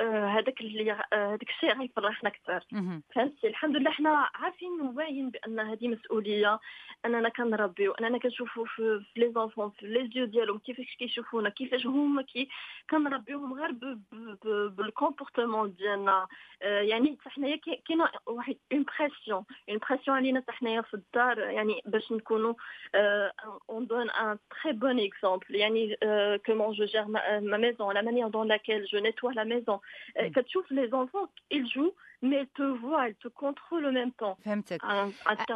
هذاك 0.00 0.60
اللي 0.60 0.92
آه، 0.92 0.96
هذاك 1.12 1.50
الشيء 1.50 1.78
غيفرحنا 1.78 2.28
أكثر. 2.28 2.64
فهمتي؟ 3.14 3.46
الحمد 3.48 3.76
لله 3.76 3.90
حنا 3.90 4.28
عارفين 4.34 4.80
واعيين 4.80 5.30
بأن 5.30 5.60
هذه 5.60 5.88
مسؤولية 5.88 6.58
أننا 7.04 7.28
كنربيو 7.28 7.92
أننا 7.92 8.18
كنشوفوا 8.18 8.64
في 8.64 9.00
في 9.14 9.20
لي 9.20 9.32
زونفون 9.32 9.70
في 9.70 9.86
لي 9.86 10.10
زيو 10.14 10.24
ديالهم 10.24 10.58
كيفاش 10.58 10.96
كيشوفونا 10.98 11.48
كيفاش 11.48 11.86
هما 11.86 12.22
كي 12.22 12.48
كنربيوهم 12.90 13.52
غير 13.60 13.72
بالكومبورتمون 14.68 15.74
ديالنا. 15.74 16.26
آه، 16.62 16.80
يعني 16.80 17.18
حتى 17.20 17.30
حنايا 17.30 17.56
كاي- 17.56 17.82
كاينة 17.88 18.08
واحد 18.26 18.56
اون 18.72 18.84
بريسيون 18.98 19.44
اون 19.68 19.78
بريسيون 19.90 20.16
علينا 20.16 20.40
حتى 20.40 20.52
حنايا 20.52 20.80
في 20.80 20.94
الدار 20.94 21.38
يعني 21.38 21.82
باش 21.86 22.12
نكونوا 22.12 22.54
اون 23.70 23.86
دون 23.86 24.10
ان 24.10 24.38
تري 24.62 24.72
بون 24.72 25.00
اكزومبل 25.00 25.54
يعني 25.54 25.96
كومون 26.46 26.72
جو 26.74 26.84
جير 26.84 27.04
ما 27.04 27.56
ميزون 27.56 27.94
لا 27.94 28.02
مانيير 28.02 28.28
دون 28.28 28.48
لاكيل 28.48 28.84
جو 28.84 28.98
نيتوا 28.98 29.32
لا 29.32 29.44
ميزون. 29.44 29.78
كتشوف 30.17 30.71
لي 30.71 30.87
زونفون 30.87 31.27
ils 31.53 31.91
te 32.22 32.44
te 32.54 32.62
en 33.86 33.92
même 33.92 34.12
temps. 34.12 34.36
فهمتك. 34.44 34.84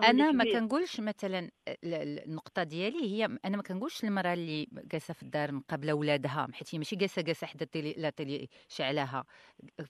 أنا 0.05 0.31
ما. 0.33 0.45
كنقولش 0.45 1.01
مثلا 1.01 1.39
ال- 1.39 1.95
ال- 1.95 2.25
النقطة 2.29 2.63
ديالي 2.63 3.03
هي 3.13 3.25
أنا 3.45 3.57
ما 3.57 3.63
كنقولش 3.63 4.05
المرأة 4.05 4.33
اللي 4.35 4.69
جالسة 4.73 5.15
في 5.15 5.23
الدار 5.23 5.53
مقابله 5.53 5.93
ولادها 5.95 6.49
حيت 6.53 6.75
هي 6.75 6.79
ماشي 6.79 6.97
جالسه 6.97 7.23
جالسة 7.23 7.47
حدا 7.47 7.65
التيلي 7.65 7.95
لا 7.99 8.11
تيلي 8.11 8.49
شعلها 8.69 9.25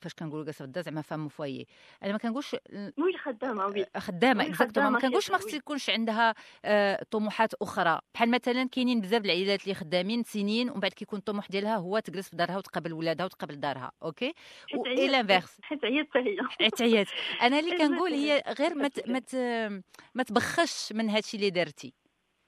فاش 0.03 0.15
كنقولوا 0.15 0.45
جالسة 0.45 0.59
في 0.59 0.65
الدار 0.65 0.83
زعما 0.85 1.03
فام 1.03 1.29
فوايي 1.29 1.67
أنا 2.03 2.13
ما 2.13 2.19
كنقولش 2.19 2.57
وي 2.99 3.19
خدامة 3.19 3.67
وي 3.67 3.87
خدامة 3.97 4.45
وي، 4.45 4.51
اكزاكتومون 4.51 4.93
ما 4.93 5.01
كنقولش 5.01 5.31
ما 5.31 5.39
خص. 5.39 5.55
يكونش 5.55 5.91
عندها 5.91 6.35
آه، 6.65 7.03
طموحات 7.11 7.55
أخرى. 7.55 7.99
بحال 8.15 8.31
مثلا 8.31 8.69
كاينين 8.69 9.01
بزاف 9.01 9.25
العائلات 9.25 9.63
اللي 9.63 9.75
خدامين 9.75 10.23
سنين 10.23 10.71
ومن 10.71 10.81
بعد 10.81 10.93
كيكون 10.93 11.19
الطموح 11.19 11.49
ديالها 11.49 11.77
هو 11.77 11.99
تجلس 11.99 12.29
في 12.31 12.37
دارها 12.37 12.57
وتقابل 12.57 12.93
ولادها 12.93 13.27
وتقابل 13.27 13.61
دارها 13.61 13.93
أوكي؟ 14.03 14.33
حيت 14.71 14.81
و 14.81 14.85
هي- 14.87 14.99
اي 14.99 15.09
لانفيرس 15.09 15.59
حيت 15.63 15.79
حتى 15.85 16.19
هي 16.61 16.66
عتيات 16.67 17.07
أنا 17.43 17.59
اللي 17.59 17.79
كنقول 17.79 18.13
هي 18.13 18.43
غير 18.59 18.75
ما. 18.75 18.91
ما 19.07 19.83
ما 20.15 20.23
تبخش 20.23 20.93
من 20.93 21.11
هادشي 21.11 21.37
اللي 21.37 21.51
درتي 21.51 21.95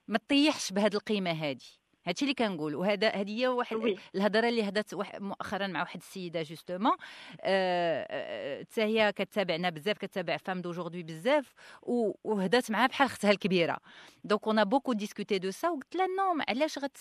ما 0.08 0.18
تطيحش 0.18 0.72
بهاد 0.72 0.94
القيمة 0.94 1.30
هادي. 1.30 1.80
هادشي 2.06 2.24
اللي 2.24 2.34
كنقول. 2.34 2.74
وهذا 2.74 3.08
هذه 3.08 3.40
هي 3.40 3.48
واحد 3.48 3.96
الهضرة 4.14 4.48
اللي 4.48 4.72
واحد 4.92 5.22
مؤخرا 5.22 5.66
مع 5.66 5.80
واحد 5.80 6.00
السيدة 6.00 6.42
جوستومون. 6.42 6.92
حتى 7.40 8.82
هي 8.82 9.12
كتابعنا 9.16 9.70
بزاف 9.70 9.98
كتابع 9.98 10.36
فام 10.36 10.60
دوجوردي 10.60 11.02
بزاف 11.02 11.52
و- 11.82 12.12
وهدات 12.24 12.70
معها 12.70 12.86
بحال 12.86 13.06
أختها 13.06 13.30
الكبيرة. 13.30 13.76
دونك 14.24 14.46
اون 14.46 14.64
بوكو 14.64 14.92
ديسكوتي 14.92 15.38
دو 15.38 15.50
سا 15.50 15.68
وقلت 15.68 15.96
لها 15.96 16.06
نو 16.06 16.42
علاش 16.48 16.78
غت 16.78 16.96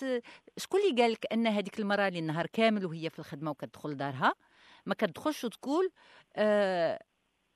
شكون 0.58 0.80
اللي 0.90 1.02
قال 1.02 1.12
لك 1.12 1.26
أن 1.34 1.48
هذيك 1.48 1.80
المرأة 1.80 2.08
اللي 2.08 2.20
النهار 2.20 2.48
كامل 2.54 2.86
وهي 2.86 3.10
في 3.10 3.20
الخدمة 3.20 3.52
وكتدخل 3.52 3.90
لدارها 3.90 4.34
ما 4.86 4.94
كتدخلش 4.96 5.44
وتقول 5.44 5.90
آه 6.38 7.04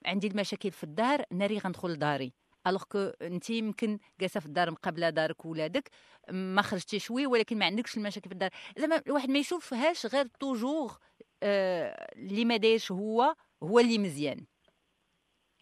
عندي 0.06 0.28
المشاكل 0.28 0.72
في 0.72 0.84
الدار 0.84 1.24
ناري 1.32 1.58
غندخل 1.58 1.90
لداري. 1.90 2.34
ألوغ 2.68 2.84
كو 2.84 3.00
أنت 3.22 3.50
يمكن 3.50 4.00
جالسة 4.20 4.40
في 4.40 4.46
الدار 4.46 4.72
مقابلة 4.72 5.10
دارك 5.10 5.46
وولادك 5.46 5.90
ما 6.32 6.62
خرجتي 6.62 7.00
شوي 7.00 7.26
ولكن 7.26 7.58
ما 7.58 7.66
عندكش 7.66 7.98
المشاكل 7.98 8.30
في 8.30 8.34
الدار. 8.34 8.50
زعما 8.78 9.02
الواحد 9.08 9.30
ما 9.30 9.40
يشوفهاش 9.40 10.06
غير 10.06 10.26
توجور 10.28 10.98
آه 11.44 12.14
اللي 12.16 12.46
ما 12.46 12.58
دايرش 12.58 12.92
هو 12.92 13.36
هو 13.64 13.80
اللي 13.80 13.98
مزيان. 13.98 14.46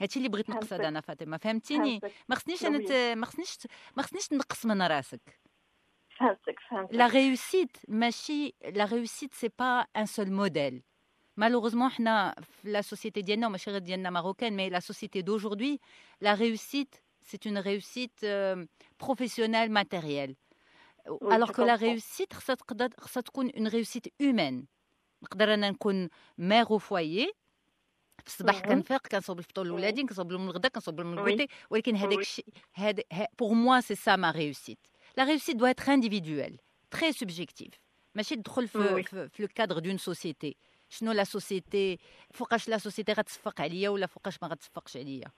هادشي 0.01 0.19
اللي 0.19 0.29
بغيت 0.29 0.49
نقصد. 0.49 0.81
أنا 0.81 1.01
فاطمة 1.01 1.37
فهمتيني؟ 1.37 1.99
ما 2.29 2.35
خصنيش 2.35 2.65
أنا 2.65 3.15
ما 3.15 3.25
خصنيش 3.25 3.57
ما 3.97 4.03
خصنيش 4.03 4.27
تنقص 4.27 4.65
من 4.65 4.81
راسك. 4.81 5.39
فهمتك 6.19 6.59
فهمتك. 6.69 6.93
لا 6.93 7.09
réussite 7.09 7.79
ماشي 7.87 8.55
لا 8.65 8.87
réussite 8.87 9.33
سي 9.33 9.49
با 9.59 9.85
ان 9.97 10.05
سول 10.05 10.31
موديل 10.31 10.83
malheureusement 11.40 11.88
حنا 11.90 12.34
في 12.40 12.70
لا 12.70 12.80
سوسيتي 12.82 13.22
ديالنا 13.22 13.46
وماشي 13.46 13.70
غير 13.70 13.80
ديالنا 13.80 14.10
ماروكان 14.10 14.56
مي 14.56 14.70
لا 14.70 14.80
سوسيتي 14.80 15.22
دوجوردي 15.22 15.80
لا 16.20 16.36
réussite 16.36 17.00
c'est 17.30 17.44
une 17.50 17.58
réussite 17.58 18.20
euh, 18.24 18.66
professionnelle 18.98 19.70
matérielle 19.70 20.34
Oui, 21.08 21.34
alors 21.34 21.48
je 21.48 21.52
que 21.56 21.62
la 21.62 21.76
comprends. 21.76 21.86
réussite 21.86 22.32
خصها 22.34 22.54
تقدر 22.54 22.88
خصها 23.00 23.20
تكون 23.20 23.50
une 23.50 23.68
réussite 23.68 24.08
humaine 24.22 24.64
نقدر 25.22 25.54
انا 25.54 25.70
نكون 25.70 26.08
مير 26.38 26.64
au 26.66 26.78
foyer 26.80 27.28
في 28.18 28.26
الصباح 28.26 28.62
Mhm. 28.62 28.68
كنفيق 28.68 29.06
كنصوب 29.06 29.38
الفطور 29.38 29.64
Oui. 29.64 29.68
لولادي 29.68 30.02
كنصوب 30.02 30.32
لهم 30.32 30.44
الغدا 30.44 30.68
كنصوب 30.68 31.00
لهم 31.00 31.16
Oui. 31.16 31.18
الكوتي 31.18 31.46
ولكن 31.70 31.96
هذاك 31.96 32.16
Oui. 32.18 32.20
الشيء 32.20 32.46
هذا 32.74 33.02
pour 33.42 33.54
moi 33.54 33.82
c'est 33.82 33.98
ça 34.04 34.16
ma 34.16 34.30
réussite 34.30 34.90
la 35.18 35.24
réussite 35.24 35.56
doit 35.56 35.70
être 35.70 35.88
individuelle 35.88 36.56
très 36.96 37.12
subjective 37.12 37.74
ماشي 38.14 38.36
تدخل 38.36 38.68
في 38.68 38.78
Oui. 38.78 39.02
في, 39.08 39.28
في 39.28 39.46
le 39.46 39.48
cadre 39.50 39.80
d'une 39.80 39.98
société 39.98 40.52
شنو 40.90 41.12
لا 41.12 41.24
سوسيتي 41.24 41.98
فوقاش 42.32 42.68
لا 42.68 42.78
سوسيتي 42.78 43.12
غتصفق 43.12 43.60
عليا 43.60 43.88
ولا 43.88 44.06
فوقاش 44.06 44.42
ما 44.42 44.48
غتصفقش 44.48 44.96
عليا 44.96 45.28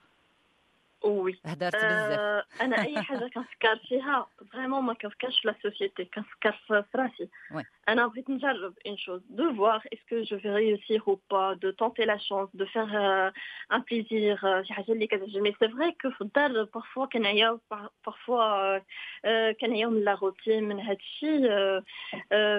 وي 1.04 1.38
هدرت 1.44 1.76
بزاف 1.76 2.18
آه، 2.18 2.44
انا 2.60 2.82
اي 2.82 3.02
حاجه 3.02 3.30
كنفكر 3.34 3.76
فيها 3.88 4.26
فريمون 4.52 4.84
ما 4.84 4.94
كنفكرش 4.94 5.40
في 5.40 5.48
لا 5.48 5.54
سوسيتي 5.62 6.04
كنفكر 6.04 6.52
في 6.52 6.84
في 6.92 6.98
راسي 6.98 7.28
Ouais. 7.54 7.64
انا 7.88 8.06
بغيت 8.06 8.30
نجرب 8.30 8.74
une 8.88 8.96
chose 8.96 9.22
de 9.38 9.44
voir 9.58 9.80
est-ce 9.92 10.04
que 10.10 10.24
je 10.30 10.34
vais 10.34 10.50
réussir 10.50 11.08
ou 11.08 11.16
pas 11.16 11.54
de 11.54 11.70
tenter 11.70 12.04
la 12.06 12.18
chance 12.18 12.50
de 12.54 12.64
faire 12.64 12.90
euh, 12.94 13.30
un 13.76 13.80
plaisir 13.80 14.44
euh, 14.44 14.62
شي 14.62 14.72
حاجه 14.74 14.92
اللي 14.92 15.06
كتعجبني 15.06 15.56
سي 15.60 15.68
فري 15.68 15.92
كو 16.02 16.10
في 16.10 16.20
الدار 16.20 16.66
parfois 16.66 17.08
كنعياو 17.12 17.60
parfois 18.08 18.80
euh, 19.24 19.52
كنعياو 19.60 19.90
من 19.90 20.04
لا 20.04 20.14
روتين 20.14 20.64
من 20.64 20.80
هذا 20.80 20.96
الشيء 20.96 21.40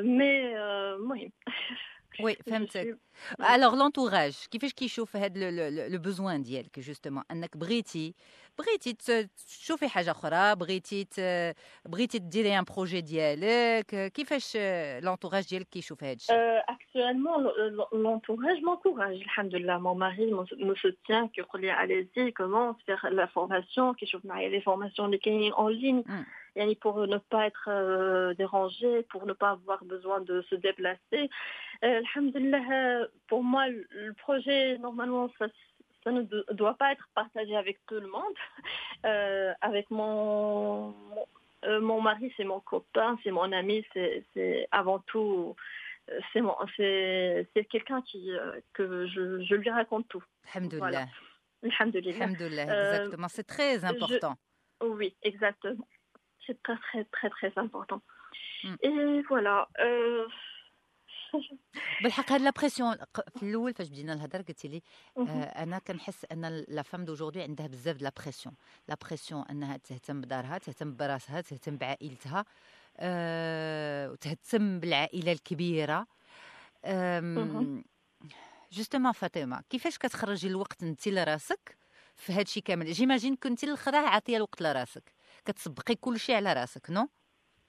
مي 0.01 0.57
المهم 0.57 1.31
وي 2.21 2.33
Je 2.35 2.37
فهمتك 2.49 2.97
suis- 2.97 3.51
الوغ 3.53 3.75
لونتوراج 3.75 4.45
كيفاش 4.51 4.73
كيشوف 4.73 5.15
هذا 5.15 5.51
لو 5.89 5.99
بوزوان 5.99 6.43
ديالك 6.43 6.79
جوستومون 6.79 7.23
انك 7.31 7.57
بغيتي 7.57 8.13
بغيتي 8.59 8.93
ت- 8.93 9.29
تشوفي 9.47 9.87
حاجه 9.89 10.11
اخرى 10.11 10.55
بغيتي 10.55 11.03
ت- 11.03 11.55
بغيتي 11.85 12.19
ديري 12.19 12.59
ان 12.59 12.63
بروجي 12.63 13.01
ديالك 13.01 14.11
كيفاش 14.13 14.57
لونتوراج 15.03 15.47
ديالك 15.49 15.67
كيشوف 15.69 16.03
هذا 16.03 16.13
الشيء 16.13 16.35
Euh, 16.35 16.61
actuellement, 16.75 17.37
l- 17.45 17.53
l- 17.77 17.89
l'entourage 18.03 18.59
m'encourage. 18.67 19.19
Alhamdulillah, 19.29 19.77
mon 19.85 19.95
mari 20.05 20.25
me, 20.37 20.43
me 20.69 20.75
soutient, 20.83 21.23
qui 21.33 21.41
dit 21.63 21.69
allez-y, 21.83 22.33
commence, 22.41 22.77
faire 22.87 23.03
la 23.21 23.27
formation, 23.37 23.85
qui 23.97 24.05
chauffe 24.11 24.25
les 24.55 24.61
formations 24.69 25.05
les 25.13 25.19
cliniques 25.25 25.57
en 25.65 25.69
ligne, 25.81 26.01
Mm. 26.13 26.23
yani 26.59 26.75
pour 26.83 26.95
ne 27.13 27.19
pas 27.33 27.43
être 27.51 27.65
euh, 27.69 28.33
dérangé, 28.41 28.91
pour 29.11 29.23
ne 29.31 29.33
pas 29.41 29.51
avoir 29.57 29.79
besoin 29.93 30.19
de 30.29 30.35
se 30.49 30.55
déplacer. 30.67 31.23
Alhamdulillah, 31.82 33.06
pour 33.28 33.42
moi, 33.42 33.68
le 33.68 34.12
projet, 34.14 34.78
normalement, 34.78 35.28
ça, 35.38 35.46
ça, 36.04 36.12
ne 36.12 36.22
doit 36.52 36.74
pas 36.74 36.92
être 36.92 37.08
partagé 37.14 37.56
avec 37.56 37.78
tout 37.86 38.00
le 38.00 38.06
monde. 38.08 38.34
Euh, 39.04 39.52
avec 39.60 39.90
mon, 39.90 40.94
mon 41.64 41.98
euh, 41.98 42.00
mari, 42.00 42.32
c'est 42.36 42.44
mon 42.44 42.60
copain, 42.60 43.18
c'est 43.24 43.32
mon 43.32 43.50
ami, 43.50 43.84
c'est 43.92 44.68
avant 44.70 45.00
tout 45.00 45.56
euh, 46.10 47.44
c'est 47.54 47.64
quelqu'un 47.66 48.02
euh, 48.14 48.60
que 48.72 49.06
je, 49.06 49.42
je, 49.44 49.54
lui 49.54 49.70
raconte 49.70 50.08
tout. 50.08 50.22
Alhamdoulilah. 50.54 50.78
Voilà. 50.78 51.06
Euh, 51.62 52.94
exactement. 52.94 53.28
C'est 53.28 53.46
très 53.46 53.84
important. 53.84 54.36
Je, 54.80 54.86
oui, 54.86 55.14
exactement. 55.22 55.86
C'est 56.46 56.60
très, 56.62 56.76
très, 56.76 57.04
très, 57.04 57.30
très 57.30 57.52
important. 57.56 58.02
Mm. 58.64 58.74
Et 58.82 59.22
voilà. 59.28 59.68
Euh, 59.80 60.26
بالحق 62.02 62.32
هاد 62.32 62.40
لا 62.40 62.50
بريسيون. 62.50 62.96
في 63.36 63.42
الأول 63.42 63.74
فاش 63.74 63.88
بدينا 63.88 64.12
الهضرة 64.12 64.42
قلتي 64.42 64.68
لي. 64.68 64.82
آه، 65.18 65.42
أنا 65.42 65.78
كنحس 65.78 66.26
أن 66.32 66.64
لا 66.68 66.82
فام 66.82 67.04
دوجوردي 67.04 67.42
عندها 67.42 67.66
بزاف 67.66 67.96
د 67.96 68.02
لا 68.02 68.12
بريسيون. 68.22 68.54
لا 68.88 68.96
بريسيون 69.06 69.44
أنها 69.50 69.76
تهتم 69.76 70.20
بدارها 70.20 70.58
تهتم 70.58 70.96
براسها 70.96 71.40
تهتم 71.40 71.76
بعائلتها 71.76 72.44
أه 72.96 74.10
وتهتم 74.10 74.80
بالعائلة 74.80 75.32
الكبيرة. 75.32 76.06
جوستومون 78.72 79.12
فاطمة 79.12 79.62
كيفاش 79.70 79.98
كتخرجي 79.98 80.48
الوقت 80.48 80.82
انت 80.82 81.08
لراسك 81.08 81.78
في 82.16 82.32
هادشي 82.32 82.60
كامل؟ 82.60 82.92
جيماجين 82.92 83.36
كنتي 83.36 83.66
الاخرى 83.66 83.96
عاطية 83.96 84.36
الوقت 84.36 84.62
لراسك. 84.62 85.12
كتسبقي 85.44 85.94
كل 85.94 86.20
شيء 86.20 86.36
على 86.36 86.52
راسك 86.52 86.90
نو 86.90 87.08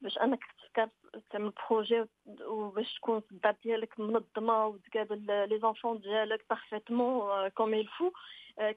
باش 0.00 0.18
انك 0.18 0.44
تفكر 0.44 0.88
تعمل 1.30 1.52
بروجي 1.70 2.04
وباش 2.46 2.94
تكون 2.94 3.20
في 3.20 3.32
الدار 3.32 3.56
ديالك 3.62 4.00
منظمة 4.00 4.66
وتقابل 4.66 5.48
لي 5.48 5.58
زونفون 5.58 6.00
ديالك 6.00 6.44
بارفيتمون 6.50 7.48
كوم 7.48 7.74
يل 7.74 7.88
فو 7.88 8.10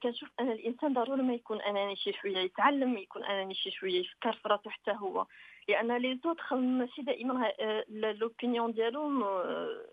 كنشوف 0.03 0.29
ان 0.39 0.51
الإنسان 0.51 0.93
ضروري 0.93 1.21
ما 1.21 1.33
يكون 1.33 1.61
أناني 1.61 1.95
شي 1.95 2.13
شوية 2.13 2.37
يتعلم 2.37 2.97
يكون 2.97 3.23
أناني 3.23 3.53
شي 3.53 3.71
شوية 3.71 3.99
يفكر 3.99 4.33
في 4.33 4.47
راسو 4.49 4.69
حتى 4.69 4.91
هو. 4.91 5.25
لأن 5.67 5.97
لي 5.97 6.19
زوتر 6.23 6.55
ماشي 6.55 7.01
دائما 7.01 7.51
لوبينيون 7.89 8.71
ديالهم 8.71 9.23
آه، 9.23 9.85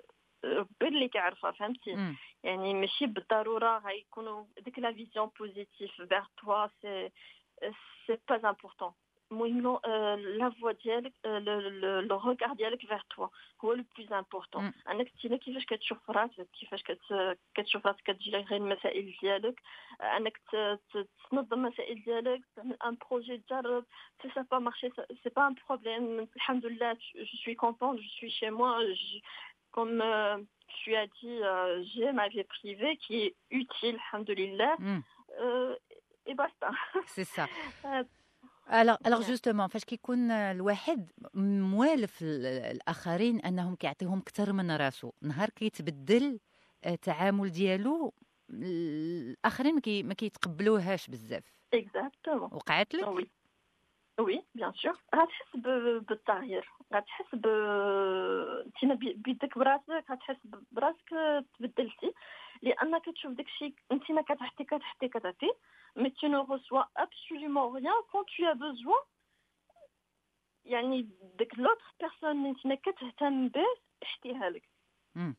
ربي 0.44 0.88
اللي 0.88 1.08
كيعرفها 1.08 1.50
فهمتي. 1.50 1.90
يعني 2.42 2.74
ماشي 2.74 3.06
بالضرورة 3.06 3.78
غيكونوا 3.78 4.44
ديك 4.64 4.78
لا 4.78 4.92
فيزيون 4.92 5.30
بوزيتيف 5.38 6.02
فيغ 6.02 6.24
توا 6.42 6.66
سي 6.66 7.10
سي 8.06 8.18
با 8.28 8.48
امبورطون 8.48 8.92
المهم 9.31 9.61
لو- 9.61 9.75
آه، 9.85 10.15
لا 10.15 10.49
فوا 10.49 10.71
ديالك 10.71 11.13
آه، 11.25 11.39
لو- 11.39 11.59
لو 11.59 11.99
لو 11.99 12.15
روغار 12.17 12.53
ديالك 12.53 12.79
فيغ 12.85 13.01
توا 13.15 13.27
هو 13.65 13.73
لو 13.73 13.83
بلوز 13.97 14.13
امبورطون 14.13 14.63
مم. 14.63 14.73
انك 14.89 15.09
تينا 15.21 15.37
كيفاش 15.37 15.65
كتشوف 15.65 16.09
راسك 16.09 16.47
كيفاش 16.59 16.83
كت- 16.83 17.37
كتشوف 17.55 17.87
راسك 17.87 18.01
كتجي 18.01 18.31
لك 18.31 18.45
غير 18.51 18.61
المسائل 18.61 19.15
ديالك 19.21 19.61
آه، 20.01 20.17
انك 20.17 20.37
ت- 20.37 20.79
ت- 20.93 21.07
تنظم 21.31 21.65
المسائل 21.65 22.03
ديالك 22.03 22.41
تعمل 22.55 22.77
ان 22.85 22.97
بروجي 23.09 23.37
تجرب 23.37 23.85
سي 24.21 24.29
سا 24.35 24.41
با 24.51 24.59
مارشي 24.59 24.89
سي 25.23 25.29
با 25.35 25.47
ان 25.47 25.55
بروبليم 25.69 26.27
الحمد 26.35 26.65
لله 26.65 26.93
جو 27.15 27.25
سوي 27.45 27.55
كونتون 27.55 27.95
جو 27.95 28.03
سوي 28.19 28.29
chez 28.29 28.51
moi 28.51 28.93
je- 28.95 29.21
comme 29.77 30.01
euh, 30.01 30.37
tu 30.83 30.89
as 30.95 31.07
dit, 31.19 31.37
euh, 31.51 31.81
j'ai 31.91 32.11
ma 32.19 32.27
vie 32.27 32.43
privée 32.55 32.93
qui 33.03 33.15
est 33.25 33.33
utile, 33.61 33.97
alhamdoulilah, 34.05 34.75
مم. 34.79 35.03
euh, 35.39 35.75
et 36.29 36.33
basta. 36.33 36.69
سي 37.05 37.23
سا 37.23 37.47
آه، 37.85 38.05
الوغ 38.72 38.96
الوغ. 39.06 39.22
جوستومون 39.28 39.66
فاش 39.68 39.84
كيكون 39.84 40.30
الواحد 40.30 41.10
موالف 41.34 42.22
ال- 42.22 42.46
الآخرين 42.46 43.40
أنهم 43.40 43.74
كيعطيهم 43.74 44.18
أكثر 44.18 44.52
من 44.52 44.70
راسو 44.70 45.12
نهار 45.22 45.50
كيتبدل 45.50 46.40
آه، 46.84 46.94
التعامل 46.94 47.50
ديالو 47.50 48.14
الآخرين 48.50 49.74
ما 49.74 49.80
كي- 49.80 50.02
ما 50.02 50.14
كيتقبلوهاش 50.14 51.06
بزاف 51.10 51.56
Exactement. 51.76 52.52
وقعت 52.52 52.94
لك 52.94 53.04
Oui. 53.06 53.24
Oui, 54.21 54.39
bien 54.55 54.71
sûr. 54.73 54.95
غتحس 55.15 55.55
ب- 55.55 56.05
بالتغيير 56.07 56.69
غتحس 56.93 57.25
ب 57.35 57.41
تينا 58.79 58.93
بي- 58.95 59.13
بيدك 59.13 59.57
براسك 59.57 60.05
غتحس 60.11 60.37
ب- 60.45 60.63
براسك 60.71 61.09
تبدلتي 61.59 62.13
لانك 62.61 63.05
تشوف 63.05 63.31
داك 63.31 63.45
الشيء 63.45 63.75
انت 63.91 64.11
ما 64.11 64.21
كتعطي 64.21 64.63
كتعطي 64.63 65.07
كتعطي 65.07 65.51
mais 65.99 66.11
tu 66.19 66.29
ne 66.29 66.37
reçois 66.37 66.87
absolument 66.95 67.69
rien 67.77 67.95
quand 68.11 68.23
tu 68.33 68.45
as 68.45 68.55
besoin 68.55 69.01
يعني 70.65 71.09
داك 71.39 71.55
l'autre 71.55 71.93
personne 72.03 72.23
اللي 72.25 72.49
انت 72.49 72.65
ما 72.67 72.75
كتهتم 72.75 73.47
به 73.49 73.65
تحتيها 74.01 74.49
لك 74.49 74.69
Hmm. 75.17 75.33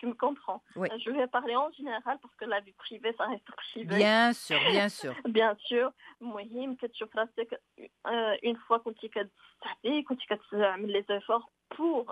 Tu 0.00 0.06
me 0.06 0.14
comprends 0.14 0.62
Oui. 0.76 0.88
Je 1.04 1.10
vais 1.10 1.26
parler 1.38 1.54
en 1.64 1.70
général 1.78 2.16
parce 2.22 2.34
que 2.40 2.46
la 2.54 2.60
vie 2.60 2.72
privée, 2.84 3.12
ça 3.18 3.24
reste 3.32 3.50
privé. 3.64 3.96
Bien 4.04 4.32
sûr, 4.32 4.60
bien 4.76 4.88
sûr. 4.88 5.14
Bien 5.38 5.54
sûr 5.68 5.92
مهم 6.20 6.74
كتشوف 6.76 7.16
راسك 7.16 7.60
آه، 8.06 8.38
une 8.44 8.56
fois 8.56 8.76
كنتي 8.76 9.08
كتعطي 9.08 10.02
كنتي 10.02 10.26
كتعمل 10.26 10.92
لي 10.92 11.02
زيفور 11.08 11.42
بور 11.78 12.04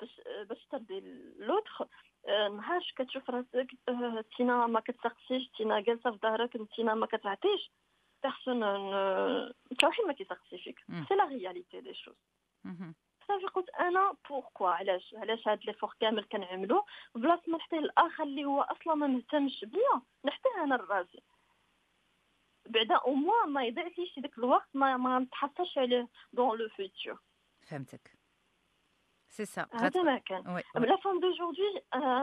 باش 0.00 0.20
آه، 0.26 0.42
باش 0.42 0.66
ترضي 0.70 1.00
لوتر 1.38 1.86
نهار 2.28 2.82
كتشوف 2.96 3.30
راسك 3.30 3.66
آه، 3.88 4.24
تينا 4.36 4.66
ما 4.66 4.80
كتسقسيش 4.80 5.48
تينا 5.56 5.80
جالسه 5.80 6.10
في 6.10 6.18
ظهرك 6.18 6.56
تينا 6.76 6.94
ما 6.94 7.06
كتعطيش 7.06 7.70
بيرسون 8.22 8.60
تا 9.78 9.86
واحد 9.86 10.04
ما 10.06 10.12
كيسقسي 10.12 10.58
فيك 10.58 10.80
مم. 10.88 11.06
سي 11.08 11.14
لا 11.14 11.24
رياليتي 11.24 11.80
دي 11.80 11.94
شوز 11.94 12.14
Mhm. 12.66 12.92
صافي 13.27 13.45
قلت 13.45 13.69
أنا 13.69 14.13
بوركوا 14.29 14.69
علاش؟ 14.69 15.15
علاش 15.17 15.47
هاد 15.47 15.65
لي 15.65 15.73
فور 15.73 15.93
كامل 15.99 16.23
كنعملو؟ 16.23 16.85
بلاصة 17.15 17.41
ما 17.47 17.57
نحتاج 17.57 17.79
الآخر 17.79 18.23
اللي 18.23 18.45
هو 18.45 18.61
أصلا 18.61 18.95
ما 18.95 19.07
مهتمش 19.07 19.65
بيا 19.65 20.01
نحتاج 20.25 20.51
أنا 20.63 20.75
لراسي 20.75 21.21
بعدا 22.69 22.95
أو 22.95 23.13
موا 23.13 23.45
ما 23.45 23.63
يضيعليش 23.65 24.19
داك 24.19 24.37
الوقت 24.37 24.69
ما 24.73 24.97
ما 24.97 25.19
نتحسرش 25.19 25.77
عليه 25.77 26.07
دون 26.33 26.57
لو 26.57 26.69
فيتور 26.69 27.19
فهمتك. 27.67 28.11
سي 29.29 29.45
سا 29.45 29.67
هذا 29.73 30.01
ما 30.01 30.17
كان. 30.17 30.61
لا 30.75 30.95
فام 30.97 31.19
دوجوردي 31.19 31.81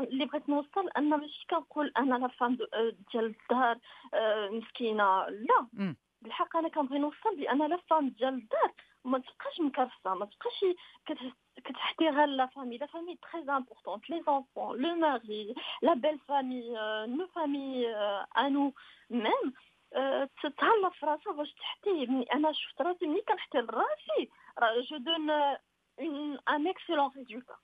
اللي 0.09 0.25
بغيت 0.27 0.49
نوصل 0.49 0.89
أن 0.97 1.09
ماشي 1.11 1.47
كنقول 1.51 1.93
أنا 1.97 2.15
لا 2.15 2.29
فام 2.29 2.55
دو- 2.57 2.65
آه، 2.75 2.93
ديال 3.13 3.25
الدار 3.43 3.79
آه، 4.15 4.49
مسكينة. 4.49 5.27
لا. 5.29 5.95
بالحق 6.23 6.57
أنا 6.57 6.69
كنبغي 6.69 6.99
نوصل 6.99 7.37
بأن 7.37 7.59
لا 7.71 7.77
فام 7.77 8.09
ديال 8.09 8.35
الدار. 8.35 8.73
ما 9.05 9.19
تبقاش 9.19 9.61
مكرفسه 9.61 10.15
ما 10.15 10.27
تبقاش 10.27 10.65
كت- 11.07 11.35
كتحتي 11.65 12.09
غير 12.09 12.27
لا 12.27 12.47
فامي 12.47 12.79
لا 12.79 12.87
فامي 12.87 13.17
تري 13.33 13.41
امبورطونت 13.57 14.11
لي 14.11 14.23
زونفون 14.27 14.77
لو 14.83 14.95
ماري 14.95 15.55
لا 15.83 15.95
بيل 15.95 16.19
فامي 16.19 16.71
نو 17.07 17.27
فامي 17.27 17.89
انو 18.39 18.73
ميم 19.11 19.53
تتهلا 20.43 20.91
في 20.91 21.07
راسها 21.07 21.33
باش 21.33 21.55
تحتي 21.55 22.05
أنا 22.35 22.53
شفت 22.53 22.81
راسي 22.83 23.07
ملي 23.07 23.23
كنحتي 23.23 23.59
لراسي 23.59 24.31
جو 24.91 24.97
دون 24.97 25.31
ان 26.49 26.67
اكسيلون 26.67 27.11
ريزولتا 27.17 27.57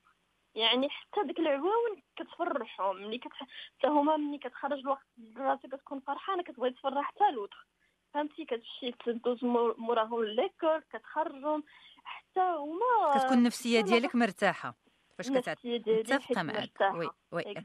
يعني 0.55 0.89
حتى 0.89 1.23
ديك 1.23 1.39
العواون 1.39 2.01
كتفرحهم 2.15 2.95
ملي 2.95 3.17
كت 3.17 3.33
حتى 3.33 3.87
هما 3.87 4.17
ملي 4.17 4.37
كتخرج 4.37 4.79
الوقت 4.79 5.05
راسك 5.37 5.65
كتكون 5.75 5.99
فرحانه 5.99 6.43
كتبغي 6.43 6.71
تفرح 6.71 7.05
حتى 7.07 7.31
لوتر 7.31 7.67
فهمتي؟ 8.15 8.45
كتمشي 8.45 8.91
تدوز 9.05 9.43
مور- 9.43 9.75
موراهم 9.77 10.23
ليكول 10.23 10.83
كتخرجهم 10.93 11.63
حتى 12.03 12.39
هما 12.39 13.17
كتكون 13.19 13.37
النفسية 13.37 13.81
ديالك 13.81 14.15
مرتاحة. 14.15 14.75
فاش 15.17 15.29
ديالي 15.29 15.99
متفقه 15.99 16.43
معك. 16.43 16.81
وي 16.93 17.09
وي. 17.31 17.55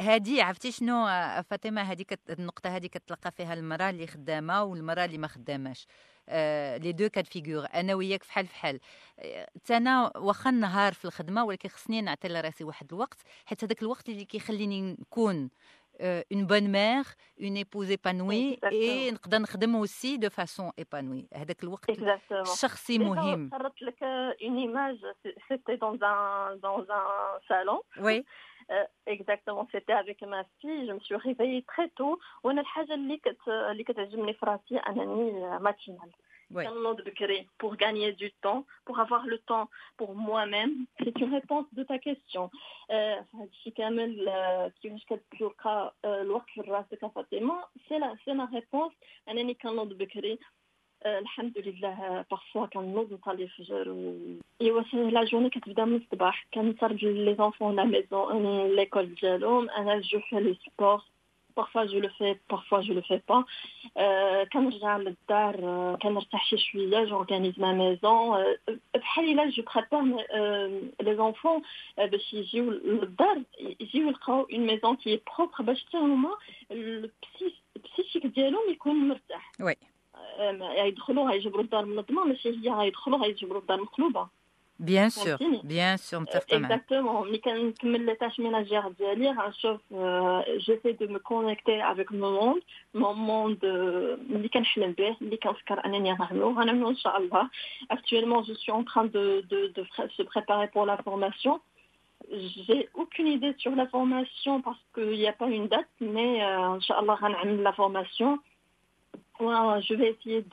هادي 0.00 0.42
عرفتي 0.42 0.72
شنو 0.72 1.06
آه، 1.06 1.40
فاطمة 1.40 1.82
هادي 1.82 2.04
كت... 2.04 2.20
النقطة 2.30 2.74
هادي 2.74 2.88
كتلقى 2.88 3.30
فيها 3.32 3.54
المرأة 3.54 3.90
اللي 3.90 4.06
خدامة 4.06 4.62
والمرأة 4.62 5.04
اللي 5.04 5.18
ما 5.18 5.26
خداماش. 5.26 5.86
آه 6.28 6.76
لي 6.76 6.92
دو 6.92 7.08
كاد 7.08 7.26
فيغور. 7.26 7.66
أنا 7.74 7.94
وياك 7.94 8.22
فحال 8.22 8.46
فحال. 8.46 8.80
آه، 9.18 9.48
تا 9.64 9.76
أنا 9.76 10.12
واخا 10.16 10.50
النهار 10.50 10.92
في 10.92 11.04
الخدمة 11.04 11.44
ولكن 11.44 11.68
خصني 11.68 12.02
نعطي 12.02 12.28
لراسي 12.28 12.64
واحد 12.64 12.92
الوقت 12.92 13.22
حيت 13.46 13.64
هذاك 13.64 13.82
الوقت 13.82 14.08
اللي 14.08 14.24
كيخليني 14.24 14.82
نكون. 14.82 15.50
اون 16.01 16.47
بون 16.47 16.63
مير 16.71 17.03
اون 17.41 17.55
ايبوز 17.55 17.89
ايبانوي 17.89 18.59
اي 18.63 19.09
Exactement. 19.09 19.13
نقدر 19.13 19.37
نخدم 19.39 19.75
اوسي 19.75 20.17
دو 20.17 20.29
فاسون 20.29 20.71
ايبانوي 20.79 21.27
هذاك 21.33 21.63
الوقت 21.63 21.91
Exactement. 21.91 22.49
الشخصي 22.51 22.97
Déjà, 22.97 23.01
مهم 23.01 23.49
صارت 23.51 23.81
لك 23.81 24.03
une 24.41 24.57
image, 24.59 25.05
c'était 25.47 25.77
dans 25.77 25.97
un, 26.01 26.55
dans 26.55 26.85
un 26.91 27.39
salon. 27.47 27.81
وي 28.01 28.23
Euh, 28.69 28.85
exactement, 29.15 29.65
c'était 29.71 29.97
avec 30.03 30.19
ma 30.33 30.41
fille. 30.59 30.81
Je 30.87 30.91
me 30.91 30.99
suis 30.99 31.15
réveillée 31.15 31.63
très 31.73 31.87
tôt. 31.99 32.19
وانا 32.43 32.61
الحاجه 32.61 32.93
اللي 32.93 33.17
كت 33.17 33.47
اللي 33.47 33.83
كتعجبني 33.83 34.33
في 34.33 34.45
راسي 34.45 34.77
انني 34.77 35.59
ماتينال 35.59 36.11
وي 36.51 36.63
كنوض 36.67 37.01
بكري 37.01 37.47
pour 37.63 37.75
gagner 37.75 38.11
du 38.13 38.31
temps 38.45 38.65
pour 38.85 38.99
avoir 38.99 39.25
le 39.25 39.37
temps 39.37 39.67
pour 39.97 40.15
moi-même 40.15 40.85
c'est 40.99 41.17
une 41.19 41.33
réponse 41.33 41.65
de 41.73 41.83
ta 41.83 41.97
question 41.99 42.49
آه، 42.91 43.25
هادشي 43.33 43.71
كامل 43.71 44.29
آه، 44.29 44.71
كيفاش 44.81 45.05
كتلقى 45.05 45.95
آه، 46.05 46.21
الوقت 46.21 46.57
لراسك 46.57 47.05
فاطمه 47.05 47.63
سي 47.89 47.97
لا 47.97 48.15
سي 48.25 48.31
لا 48.31 48.47
ريبونس 48.53 48.93
انني 49.29 49.53
كنوض 49.53 49.93
بكري 49.93 50.39
آه، 51.03 51.19
الحمد 51.19 51.57
لله 51.57 52.25
بارفوا 52.31 52.65
كنوض 52.65 53.13
نصلي 53.13 53.43
الفجر 53.43 53.89
و 53.89 54.15
ايوا 54.61 54.83
سي 54.91 54.97
لا 54.97 55.23
جورني 55.23 55.49
كتبدا 55.49 55.85
من 55.85 55.95
الصباح 55.95 56.47
كنصرف 56.53 57.03
لي 57.03 57.35
زونفون 57.35 57.75
لا 57.75 57.83
ميزون 57.83 58.67
ليكول 58.75 59.15
ديالهم 59.15 59.69
انا 59.69 59.99
جو 59.99 60.19
في 60.19 60.35
لي 60.35 60.57
سبور 60.65 61.03
parfois 61.57 61.87
je 61.87 61.97
le 61.97 62.09
fais 62.17 62.39
parfois 62.47 62.81
je 62.81 62.93
le 62.93 63.01
fais 63.01 63.19
pas 63.19 63.43
آه، 63.97 64.43
كنرجع 64.43 64.97
للدار 64.97 65.55
آه، 65.63 65.97
كنرتاح 66.01 66.49
شي 66.49 66.57
شويه 66.57 67.03
جورغانيز 67.03 67.59
ما 67.59 67.73
ميزون 67.73 68.37
آه، 68.37 68.57
بحال 68.95 69.25
الا 69.25 69.49
جو 69.49 69.63
بريبار 69.63 70.23
لي 71.01 71.15
زونفون 71.15 71.61
باش 71.97 72.33
يجيو 72.33 72.71
للدار 72.71 73.41
يجيو 73.59 74.07
يلقاو 74.07 74.47
اون 74.53 74.59
ميزون 74.59 74.95
كي 74.95 75.21
بروبر 75.37 75.61
باش 75.61 75.85
حتى 75.85 75.97
هما 75.97 76.37
البسيشيك 76.71 78.25
ديالهم 78.25 78.69
يكون 78.69 78.95
مرتاح 78.95 79.51
وي 79.59 79.75
آه، 80.15 80.83
يدخلوا 80.83 81.29
غيجبروا 81.29 81.63
الدار 81.63 81.85
منظمه 81.85 82.23
ماشي 82.23 82.49
هي 82.49 82.69
غيدخلوا 82.69 83.17
غيجبروا 83.17 83.61
الدار 83.61 83.81
مقلوبه 83.81 84.27
بيان 84.79 85.09
سور 85.09 85.25
فهمتيني؟ 85.37 85.61
بيان 85.63 85.97
سور 85.97 86.19
متفقه 86.19 86.57
معك 86.57 86.81
Exactement. 86.81 86.93
ملي 87.27 87.37
كنكمل 87.37 88.05
لي 88.05 88.15
تاش 88.15 88.39
ميناجير 88.39 88.87
ديالي 88.87 89.31
غنشوف 89.31 89.81
جيسي 90.57 90.91
دو 90.91 91.07
مو 91.13 91.19
كونيكتي 91.19 91.83
افيك 91.91 92.11
مو 92.11 92.31
موند 92.31 92.61
مون 92.93 93.15
موند 93.15 93.59
اللي 93.65 94.47
كنحلم 94.49 94.91
به 94.91 95.15
اللي 95.21 95.37
كنفكر 95.37 95.85
انني 95.85 96.13
غنعملو 96.13 96.49
غنعملو 96.51 96.89
ان 96.89 96.95
شاء 96.95 97.17
الله 97.17 97.49
actuellement 97.93 98.43
je 98.47 98.53
suis 98.53 98.71
en 98.71 98.83
train 98.83 99.05
de 99.05 99.23
de 99.51 99.59
de 99.77 99.83
pré- 99.91 100.09
se 100.17 100.23
préparer 100.23 100.67
pour 100.75 100.85
la 100.85 100.97
formation 101.07 101.59
j'ai 102.65 102.89
aucune 103.01 103.27
idée 103.27 103.53
sur 103.63 103.73
la 103.81 103.87
formation 103.95 104.61
parce 104.61 104.81
qu'il 104.93 105.17
n'y 105.21 105.27
a 105.27 105.33
pas 105.41 105.49
une 105.57 105.67
date 105.67 105.91
mais 106.15 106.31
euh, 106.43 106.77
Inch'Allah 106.77 107.15
غنعمل 107.21 107.63
la 107.63 107.73
formation 107.73 108.39
Ouais, 109.42 109.82
je 109.82 109.94
vais 109.94 110.10
essayer 110.12 110.44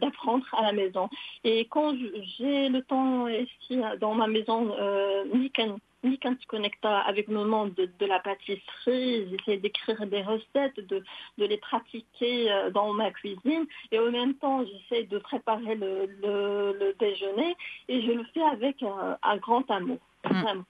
d'apprendre 0.00 0.44
à 0.52 0.62
la 0.62 0.72
maison. 0.72 1.08
Et 1.44 1.64
quand 1.66 1.94
j'ai 2.38 2.68
le 2.68 2.82
temps 2.82 3.28
ici 3.28 3.78
dans 4.00 4.14
ma 4.14 4.26
maison, 4.26 4.74
euh, 4.78 5.24
ni 5.34 5.50
qu'un 5.50 5.76
ni 6.04 6.18
qu'un 6.18 6.36
se 6.36 6.46
connecte 6.48 6.84
avec 6.84 7.28
le 7.28 7.44
monde 7.44 7.74
de, 7.74 7.88
de 8.00 8.06
la 8.06 8.18
pâtisserie, 8.18 9.28
j'essaie 9.30 9.58
d'écrire 9.58 10.04
des 10.08 10.22
recettes, 10.22 10.80
de, 10.88 11.04
de 11.38 11.44
les 11.44 11.58
pratiquer 11.58 12.50
euh, 12.50 12.70
dans 12.70 12.92
ma 12.92 13.12
cuisine 13.12 13.66
et 13.92 14.00
en 14.00 14.10
même 14.10 14.34
temps 14.34 14.64
j'essaie 14.64 15.04
de 15.04 15.18
préparer 15.18 15.76
le, 15.76 16.06
le, 16.20 16.76
le 16.80 16.96
déjeuner 16.98 17.54
et 17.88 18.02
je 18.02 18.10
le 18.10 18.24
fais 18.34 18.42
avec 18.42 18.82
un 18.82 19.36
grand 19.36 19.70
amour. 19.70 20.00
Mm. 20.28 20.42
Vraiment. 20.42 20.64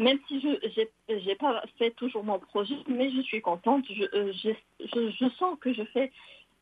Même 0.00 0.18
si 0.26 0.40
je 0.40 0.48
j'ai 1.24 1.34
pas 1.36 1.62
fait 1.78 1.92
toujours 1.92 2.24
mon 2.24 2.40
projet, 2.40 2.74
mais 2.88 3.08
je 3.10 3.20
suis 3.20 3.40
contente. 3.40 3.84
Je, 3.88 4.04
euh, 4.16 4.32
j'ai- 4.42 4.58
je, 4.80 5.10
je 5.10 5.28
sens 5.38 5.56
que 5.60 5.72
je 5.72 5.84
fais 5.92 6.10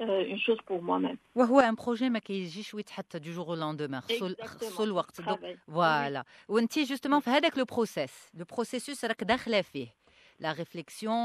une 0.02 0.40
chose 0.40 0.60
pour 0.68 0.82
moi-même. 0.82 1.18
وهو 1.36 1.60
ان 1.60 1.76
بروجي 1.76 2.10
ما 2.10 2.20
كيجيش 2.20 2.74
ويتحط 2.74 3.18
دو 3.18 3.32
جور 3.32 3.56
لاندومان 3.56 4.02
خصو 4.02 4.30
Exactement. 4.30 4.46
خصو 4.46 4.84
الوقت 4.84 5.22
دوك 5.22 5.40
Travail. 5.40 5.58
فوالا 5.72 6.24
وانت 6.48 6.80
جوستومون 6.80 7.20
في 7.20 7.30
هذاك 7.30 7.58
لو 7.58 7.66
بروسيس 7.66 8.12
لو 8.34 8.46
بروسيسوس 8.46 9.06
راك 9.06 9.24
داخله 9.24 9.62
فيه 9.62 9.88
لا 10.40 10.52
ريفليكسيون 10.52 11.16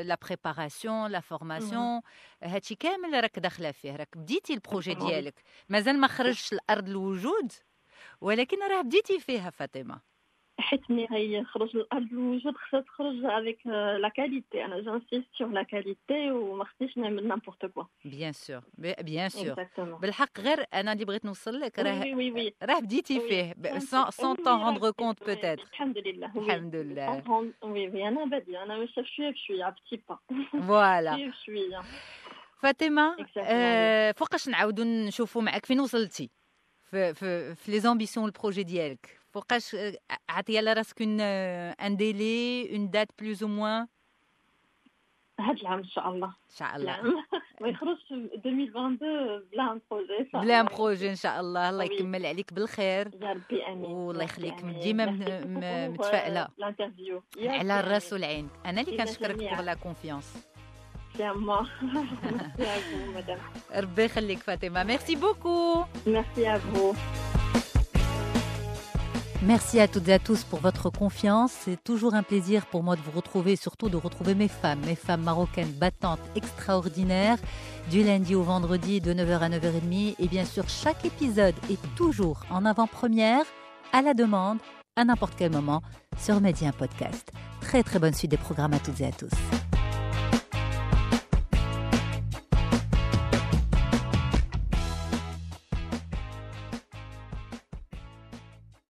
لا 0.00 0.18
بريباراسيون 0.26 1.10
لا 1.10 1.20
فورماسيون 1.20 2.00
هادشي 2.42 2.74
كامل 2.74 3.22
راك 3.22 3.38
داخله 3.38 3.70
فيه 3.72 3.96
راك 3.96 4.16
بديتي 4.16 4.54
البروجي 4.54 4.94
Exactement. 4.94 5.04
ديالك 5.06 5.34
مازال 5.68 5.98
ما 6.00 6.06
خرجش 6.06 6.52
الارض 6.52 6.88
الوجود 6.88 7.52
ولكن 8.20 8.56
راه 8.70 8.82
بديتي 8.82 9.20
فيها 9.20 9.50
فاطمه 9.50 10.00
حيت 10.68 10.90
ملي 10.90 11.06
غيخرج 11.06 11.76
الارض 11.76 12.12
الوجود 12.12 12.54
خصها 12.56 12.80
تخرج 12.80 13.24
افيك 13.24 13.66
لا 14.00 14.08
كاليتي 14.08 14.64
انا 14.64 14.80
جانسيست 14.80 15.26
سور 15.38 15.48
لا 15.48 15.62
كاليتي 15.62 16.30
وما 16.30 16.64
خصنيش 16.64 16.98
نعمل 16.98 17.28
نامبورت 17.28 17.66
كوا 17.66 17.84
بيان 18.04 18.32
سور 18.32 18.60
بيان 18.78 19.28
سور 19.28 19.50
اكزاكتومون 19.52 20.00
بالحق 20.00 20.40
غير 20.40 20.64
انا 20.74 20.92
اللي 20.92 21.04
بغيت 21.04 21.24
نوصل 21.24 21.60
لك 21.60 21.78
راه 21.78 22.00
وي 22.00 22.14
وي 22.14 22.30
وي 22.32 22.54
راه 22.62 22.80
بديتي 22.80 23.20
فيه 23.20 23.78
سون 23.78 24.10
سون 24.10 24.34
طون 24.34 24.62
روندر 24.62 24.90
كونت 24.90 25.18
بوتيتر 25.20 25.62
الحمد 25.62 25.98
لله 25.98 26.36
وي. 26.36 26.46
الحمد 26.46 26.76
لله 26.76 27.22
وي 27.62 27.88
وي 27.88 28.08
انا 28.08 28.24
باديه 28.24 28.62
انا 28.62 28.78
ماشيه 28.78 29.02
بشويه 29.02 29.30
بشويه 29.30 29.68
بتي 29.68 30.02
با 30.08 30.18
فوالا 30.66 31.12
بشويه 31.14 31.28
بشويه 31.30 31.80
فاطمه 32.62 33.16
Exactement. 33.16 33.38
آه 33.38 34.12
فوقاش 34.12 34.48
نعاودوا 34.48 34.84
نشوفوا 34.84 35.42
معك 35.42 35.66
فين 35.66 35.80
وصلتي 35.80 36.30
في 36.90 37.14
في 37.14 37.54
في 37.54 37.70
لي 37.72 37.80
زامبيسيون 37.80 38.26
البروجي 38.26 38.62
ديالك 38.62 39.17
فوقاش 39.33 39.75
آه، 39.75 39.93
عطية 40.29 40.61
لراسك 40.61 41.01
اون 41.01 41.21
ان 41.21 41.97
ديلي 41.97 42.69
اون 42.75 42.89
دات 42.89 43.07
بلوز 43.19 43.43
أو 43.43 43.49
موان 43.49 43.87
هاد 45.39 45.59
العام 45.59 45.77
إن 45.79 45.83
شاء 45.83 46.09
الله. 46.09 46.27
إن 46.27 46.55
شاء 46.57 46.75
الله. 46.75 46.99
العام 46.99 47.13
ما 47.61 47.67
يخرجش 47.67 47.99
في 48.07 48.13
2022 48.13 48.97
بلا 49.51 49.71
ان 49.71 49.81
بروجي 49.91 50.29
بلا 50.33 50.41
الله. 50.41 50.61
بروجي 50.63 51.09
إن 51.09 51.15
شاء 51.15 51.39
الله. 51.39 51.69
الله. 51.69 51.83
يكمل 51.83 52.25
عليك 52.25 52.53
بالخير. 52.53 53.07
يا 53.21 53.31
ربي 53.33 53.67
آمين 53.67 53.85
والله 53.91 54.23
يخليك. 54.23 54.53
ديما 54.61 55.05
ميرسي 55.05 55.45
م- 55.47 55.53
م- 55.53 55.59
بوكو 55.91 56.03
متفائلة. 56.03 56.45
pour, 56.45 56.49
الانترفيو 56.59 57.23
يا 57.37 57.51
على 57.51 57.79
الرأس. 57.79 58.13
والعين. 58.13 58.49
أنا 58.65 58.81
اللي 58.81 58.97
كنشكرك. 58.97 59.35
بوغ 59.35 59.61
لا 59.61 59.73
كونفيونس 59.73 60.47
يا 61.19 61.33
ما 61.33 61.67
ميرسي 61.81 62.59
à 62.59 62.79
vous 62.79 63.17
madame 63.17 63.77
ربي 63.77 64.05
يخليك 64.05 64.39
فاطمة. 64.39 64.83
ميرسي 64.83 65.15
بوكو 65.15 65.83
merci 66.05 66.39
à 66.45 66.57
vous. 66.57 67.18
Merci 69.41 69.79
à 69.79 69.87
toutes 69.87 70.09
et 70.09 70.13
à 70.13 70.19
tous 70.19 70.43
pour 70.43 70.59
votre 70.59 70.89
confiance. 70.89 71.53
C'est 71.63 71.81
toujours 71.81 72.13
un 72.13 72.23
plaisir 72.23 72.65
pour 72.65 72.83
moi 72.83 72.97
de 72.97 73.01
vous 73.01 73.11
retrouver, 73.11 73.55
surtout 73.55 73.87
de 73.87 73.95
retrouver 73.95 74.35
mes 74.35 74.49
femmes, 74.49 74.81
mes 74.85 74.95
femmes 74.95 75.23
marocaines 75.23 75.71
battantes, 75.71 76.19
extraordinaires, 76.35 77.37
du 77.89 78.03
lundi 78.03 78.35
au 78.35 78.43
vendredi 78.43 78.99
de 78.99 79.13
9h 79.13 79.39
à 79.39 79.49
9h30. 79.49 80.15
Et 80.19 80.27
bien 80.27 80.43
sûr, 80.43 80.67
chaque 80.67 81.05
épisode 81.05 81.55
est 81.71 81.79
toujours 81.95 82.41
en 82.49 82.65
avant-première, 82.65 83.45
à 83.93 84.01
la 84.01 84.13
demande, 84.13 84.57
à 84.97 85.05
n'importe 85.05 85.35
quel 85.37 85.53
moment, 85.53 85.81
sur 86.17 86.41
Média 86.41 86.73
Podcast. 86.73 87.31
Très 87.61 87.81
très 87.81 87.99
bonne 87.99 88.13
suite 88.13 88.31
des 88.31 88.37
programmes 88.37 88.73
à 88.73 88.79
toutes 88.79 88.99
et 88.99 89.05
à 89.05 89.11
tous. 89.11 89.31